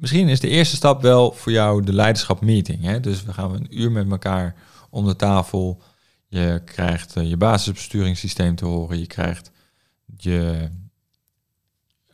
misschien 0.00 0.28
is 0.28 0.40
de 0.40 0.48
eerste 0.48 0.76
stap 0.76 1.02
wel 1.02 1.32
voor 1.32 1.52
jou 1.52 1.84
de 1.84 1.92
leiderschap 1.92 2.40
meeting. 2.40 2.82
Hè? 2.82 3.00
Dus 3.00 3.22
we 3.22 3.32
gaan 3.32 3.54
een 3.54 3.80
uur 3.80 3.92
met 3.92 4.10
elkaar 4.10 4.54
om 4.90 5.06
de 5.06 5.16
tafel. 5.16 5.82
Je 6.28 6.62
krijgt 6.64 7.16
uh, 7.16 7.28
je 7.28 7.36
basisbesturingssysteem 7.36 8.54
te 8.54 8.64
horen. 8.64 8.98
Je 8.98 9.06
krijgt 9.06 9.50
je, 10.16 10.68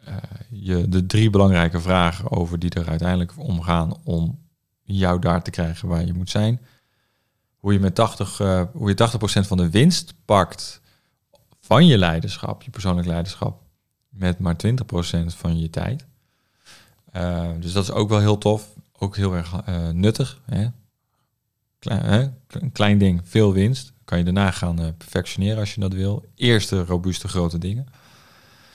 uh, 0.08 0.14
je, 0.50 0.88
de 0.88 1.06
drie 1.06 1.30
belangrijke 1.30 1.80
vragen 1.80 2.30
over 2.30 2.58
die 2.58 2.70
er 2.70 2.88
uiteindelijk 2.88 3.32
omgaan 3.36 3.96
om 4.04 4.38
jou 4.82 5.20
daar 5.20 5.42
te 5.42 5.50
krijgen 5.50 5.88
waar 5.88 6.04
je 6.04 6.14
moet 6.14 6.30
zijn. 6.30 6.60
Hoe 7.56 7.72
je 7.72 7.80
met 7.80 7.94
80, 7.94 8.40
uh, 8.40 8.62
hoe 8.72 8.88
je 8.88 9.08
80% 9.44 9.46
van 9.46 9.56
de 9.56 9.70
winst 9.70 10.14
pakt 10.24 10.80
van 11.60 11.86
je 11.86 11.98
leiderschap, 11.98 12.62
je 12.62 12.70
persoonlijk 12.70 13.06
leiderschap, 13.06 13.62
met 14.08 14.38
maar 14.38 14.56
20% 14.66 14.68
van 15.26 15.58
je 15.58 15.70
tijd. 15.70 16.06
Uh, 17.16 17.48
dus 17.60 17.72
dat 17.72 17.82
is 17.82 17.90
ook 17.90 18.08
wel 18.08 18.20
heel 18.20 18.38
tof. 18.38 18.68
Ook 18.98 19.16
heel 19.16 19.34
erg 19.34 19.52
uh, 19.68 19.88
nuttig. 19.88 20.40
Hè? 20.44 20.66
Klein, 21.78 22.04
hè? 22.04 22.28
Een 22.48 22.72
klein 22.72 22.98
ding, 22.98 23.20
veel 23.24 23.52
winst. 23.52 23.92
Kan 24.04 24.18
je 24.18 24.24
daarna 24.24 24.50
gaan 24.50 24.80
uh, 24.80 24.86
perfectioneren 24.98 25.58
als 25.58 25.74
je 25.74 25.80
dat 25.80 25.92
wil. 25.92 26.24
Eerste 26.34 26.84
robuuste 26.84 27.28
grote 27.28 27.58
dingen. 27.58 27.86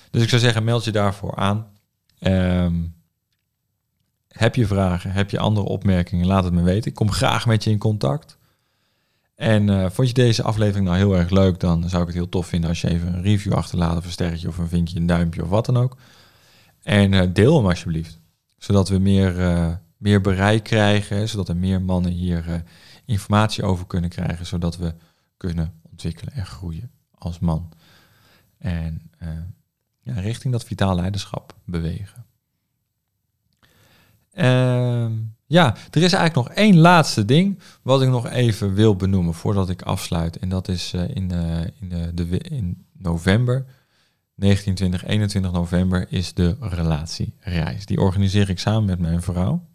Dus 0.10 0.24
ik 0.24 0.30
zou 0.30 0.42
zeggen, 0.42 0.64
meld 0.64 0.84
je 0.84 0.92
daarvoor 0.92 1.36
aan. 1.36 1.68
Um, 2.20 2.96
heb 4.28 4.56
je 4.56 4.68
vragen, 4.68 5.12
heb 5.12 5.30
je 5.30 5.40
andere 5.40 5.68
opmerkingen, 5.68 6.28
laat 6.28 6.44
het 6.44 6.54
me 6.54 6.62
weten. 6.62 6.90
Ik 6.90 6.96
kom 6.96 7.12
graag 7.12 7.46
met 7.46 7.64
je 7.64 7.70
in 7.70 7.78
contact. 7.78 8.38
En 9.36 9.92
vond 9.92 10.08
je 10.08 10.14
deze 10.14 10.44
aflevering 10.44 10.86
nou 10.86 10.98
heel 10.98 11.18
erg 11.18 11.30
leuk, 11.30 11.60
dan 11.60 11.90
zou 11.90 12.02
ik 12.02 12.08
het 12.08 12.18
heel 12.18 12.30
tof 12.30 12.48
vinden 12.48 12.70
als 12.70 12.82
je 12.82 12.90
even 12.90 13.14
een 13.14 13.22
review 13.22 13.54
achterlaat, 13.54 13.98
of 13.98 14.06
een 14.06 14.12
sterretje, 14.12 14.48
of 14.48 14.58
een 14.58 14.68
vinkje, 14.68 14.98
een 15.00 15.06
duimpje, 15.06 15.44
of 15.44 15.50
wat 15.50 15.66
dan 15.66 15.78
ook. 15.78 15.98
En 16.84 17.34
deel 17.34 17.56
hem 17.56 17.66
alsjeblieft, 17.66 18.20
zodat 18.64 18.90
we 18.90 18.98
meer, 18.98 19.40
uh, 19.40 19.74
meer 19.98 20.22
bereik 20.22 20.64
krijgen, 20.64 21.30
zodat 21.30 21.50
er 21.50 21.56
meer 21.56 21.82
mannen 21.82 22.12
hier 22.12 22.64
informatie 23.06 23.64
over 23.64 23.88
kunnen 23.88 24.10
krijgen, 24.10 24.46
zodat 24.46 24.78
we 24.78 24.94
kunnen 25.38 25.74
ontwikkelen 25.90 26.34
en 26.34 26.46
groeien 26.46 26.92
als 27.18 27.40
man. 27.40 27.72
En 28.58 29.12
ja, 30.00 30.20
richting 30.20 30.54
dat 30.54 30.64
vitaal 30.64 30.96
leiderschap 30.96 31.56
bewegen. 31.66 32.26
Uh, 34.34 35.12
ja, 35.46 35.76
er 35.76 36.02
is 36.02 36.14
eigenlijk 36.14 36.36
nog 36.36 36.50
één 36.50 36.78
laatste 36.78 37.26
ding 37.26 37.60
wat 37.82 38.02
ik 38.02 38.10
nog 38.10 38.30
even 38.30 38.74
wil 38.74 38.96
benoemen 38.96 39.34
voordat 39.34 39.70
ik 39.70 39.82
afsluit. 39.82 40.38
En 40.38 40.50
dat 40.50 40.68
is 40.68 40.94
in, 40.94 41.32
in, 41.80 41.90
de, 42.16 42.38
in 42.38 42.86
november, 42.94 43.66
19, 44.42 44.76
20, 44.76 45.06
21 45.06 45.52
november, 45.52 46.06
is 46.10 46.34
de 46.34 46.56
relatiereis. 46.60 47.86
Die 47.86 48.02
organiseer 48.02 48.50
ik 48.50 48.60
samen 48.60 48.86
met 48.86 49.00
mijn 49.00 49.22
vrouw. 49.22 49.66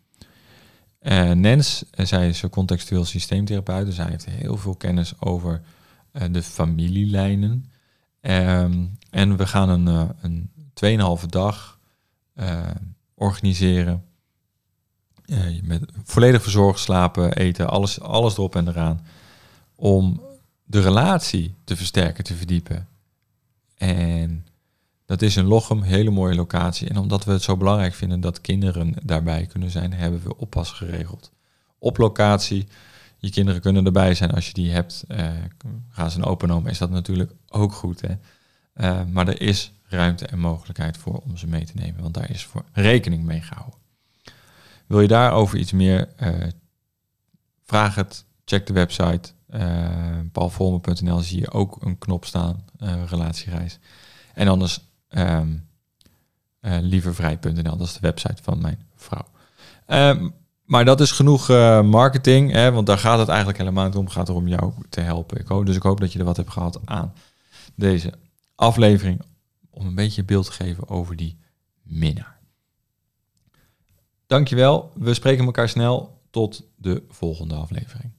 Uh, 1.03 1.31
Nens, 1.31 1.85
zij 1.91 2.29
is 2.29 2.43
een 2.43 2.51
contextueel 2.51 3.05
systeemtherapeut, 3.05 3.87
dus 3.87 3.95
zij 3.95 4.07
heeft 4.09 4.25
heel 4.25 4.57
veel 4.57 4.75
kennis 4.75 5.21
over 5.21 5.63
de 6.31 6.43
familielijnen. 6.43 7.71
Um, 8.21 8.99
en 9.11 9.37
we 9.37 9.47
gaan 9.47 9.69
een, 9.69 10.15
een 10.21 11.21
2,5 11.21 11.27
dag 11.27 11.79
organiseren 13.15 14.05
met 15.63 15.85
volledig 16.05 16.43
verzorgd 16.43 16.81
slapen, 16.81 17.33
eten, 17.33 17.69
alles, 17.69 18.01
alles 18.01 18.37
erop 18.37 18.57
en 18.57 18.69
eraan. 18.69 19.07
Om 19.75 20.23
de 20.65 20.81
relatie 20.81 21.55
te 21.65 21.77
versterken, 21.77 22.25
te 22.25 22.35
verdiepen. 22.35 22.89
En 23.75 24.47
dat 25.07 25.23
is 25.23 25.37
in 25.37 25.45
Lochem, 25.45 25.79
een 25.79 25.85
hele 25.85 26.11
mooie 26.11 26.35
locatie. 26.35 26.89
En 26.89 26.97
omdat 26.97 27.25
we 27.25 27.33
het 27.33 27.43
zo 27.43 27.57
belangrijk 27.57 27.95
vinden 27.95 28.21
dat 28.21 28.41
kinderen 28.41 28.95
daarbij 29.03 29.47
kunnen 29.47 29.71
zijn, 29.71 29.93
hebben 29.93 30.23
we 30.23 30.37
oppas 30.37 30.71
geregeld. 30.71 31.33
Op 31.79 31.97
locatie. 31.97 32.67
Je 33.19 33.31
kinderen 33.31 33.61
kunnen 33.61 33.87
erbij 33.87 34.15
zijn 34.15 34.31
als 34.31 34.47
je 34.47 34.53
die 34.53 34.71
hebt. 34.71 35.05
Uh, 35.09 35.29
gaan 35.91 36.11
ze 36.11 36.19
een 36.19 36.25
open 36.25 36.67
is 36.67 36.79
dat 36.79 36.91
natuurlijk 36.91 37.33
ook 37.49 37.73
goed. 37.73 38.01
Hè? 38.01 38.15
Uh, 38.75 39.05
maar 39.13 39.29
er 39.29 39.41
is 39.41 39.73
ruimte 39.89 40.27
en 40.27 40.39
mogelijkheid 40.39 40.97
voor 40.97 41.19
om 41.19 41.37
ze 41.37 41.47
mee 41.47 41.65
te 41.65 41.73
nemen. 41.75 42.03
Want 42.03 42.15
daar 42.15 42.31
is 42.31 42.45
voor 42.45 42.65
rekening 42.73 43.25
mee 43.25 43.41
gehouden. 43.41 43.79
Wil 44.87 45.01
je 45.01 45.09
daarover 45.09 45.59
iets 45.59 45.73
meer? 45.73 46.09
Uh, 46.21 46.35
vraag 47.65 47.95
het. 47.95 48.25
Check 48.45 48.67
de 48.67 48.73
website. 48.73 49.33
Uh, 49.51 51.21
zie 51.21 51.41
je 51.41 51.51
ook 51.51 51.83
een 51.83 51.99
knop 51.99 52.25
staan. 52.25 52.65
Relatiereis. 53.07 53.79
En 54.35 54.49
anders 54.49 54.81
um, 55.17 55.69
uh, 56.61 56.77
lievervrij.nl. 56.81 57.77
Dat 57.77 57.87
is 57.87 57.93
de 57.93 58.01
website 58.01 58.43
van 58.43 58.61
mijn 58.61 58.79
vrouw. 58.95 59.27
Um, 59.87 60.35
maar 60.65 60.85
dat 60.85 61.01
is 61.01 61.11
genoeg 61.11 61.51
uh, 61.51 61.83
marketing, 61.83 62.53
hè, 62.53 62.73
want 62.73 62.87
daar 62.87 62.99
gaat 62.99 63.19
het 63.19 63.29
eigenlijk 63.29 63.59
helemaal 63.59 63.85
niet 63.85 63.95
om. 63.95 64.05
Het 64.05 64.13
gaat 64.13 64.29
erom 64.29 64.49
jou 64.49 64.73
te 64.89 65.01
helpen. 65.01 65.41
Ik 65.41 65.47
hoop, 65.47 65.67
dus 65.67 65.77
ik 65.77 65.83
hoop 65.83 66.01
dat 66.01 66.13
je 66.13 66.19
er 66.19 66.25
wat 66.25 66.37
hebt 66.37 66.51
gehad 66.51 66.81
aan 66.85 67.13
deze 67.75 68.13
aflevering. 68.55 69.21
Om 69.71 69.87
een 69.87 69.95
beetje 69.95 70.25
beeld 70.25 70.45
te 70.45 70.53
geven 70.53 70.89
over 70.89 71.17
die 71.17 71.39
minnaar. 71.83 72.39
Dankjewel. 74.27 74.93
We 74.95 75.15
spreken 75.15 75.45
elkaar 75.45 75.69
snel. 75.69 76.21
Tot 76.31 76.63
de 76.77 77.03
volgende 77.09 77.55
aflevering. 77.55 78.13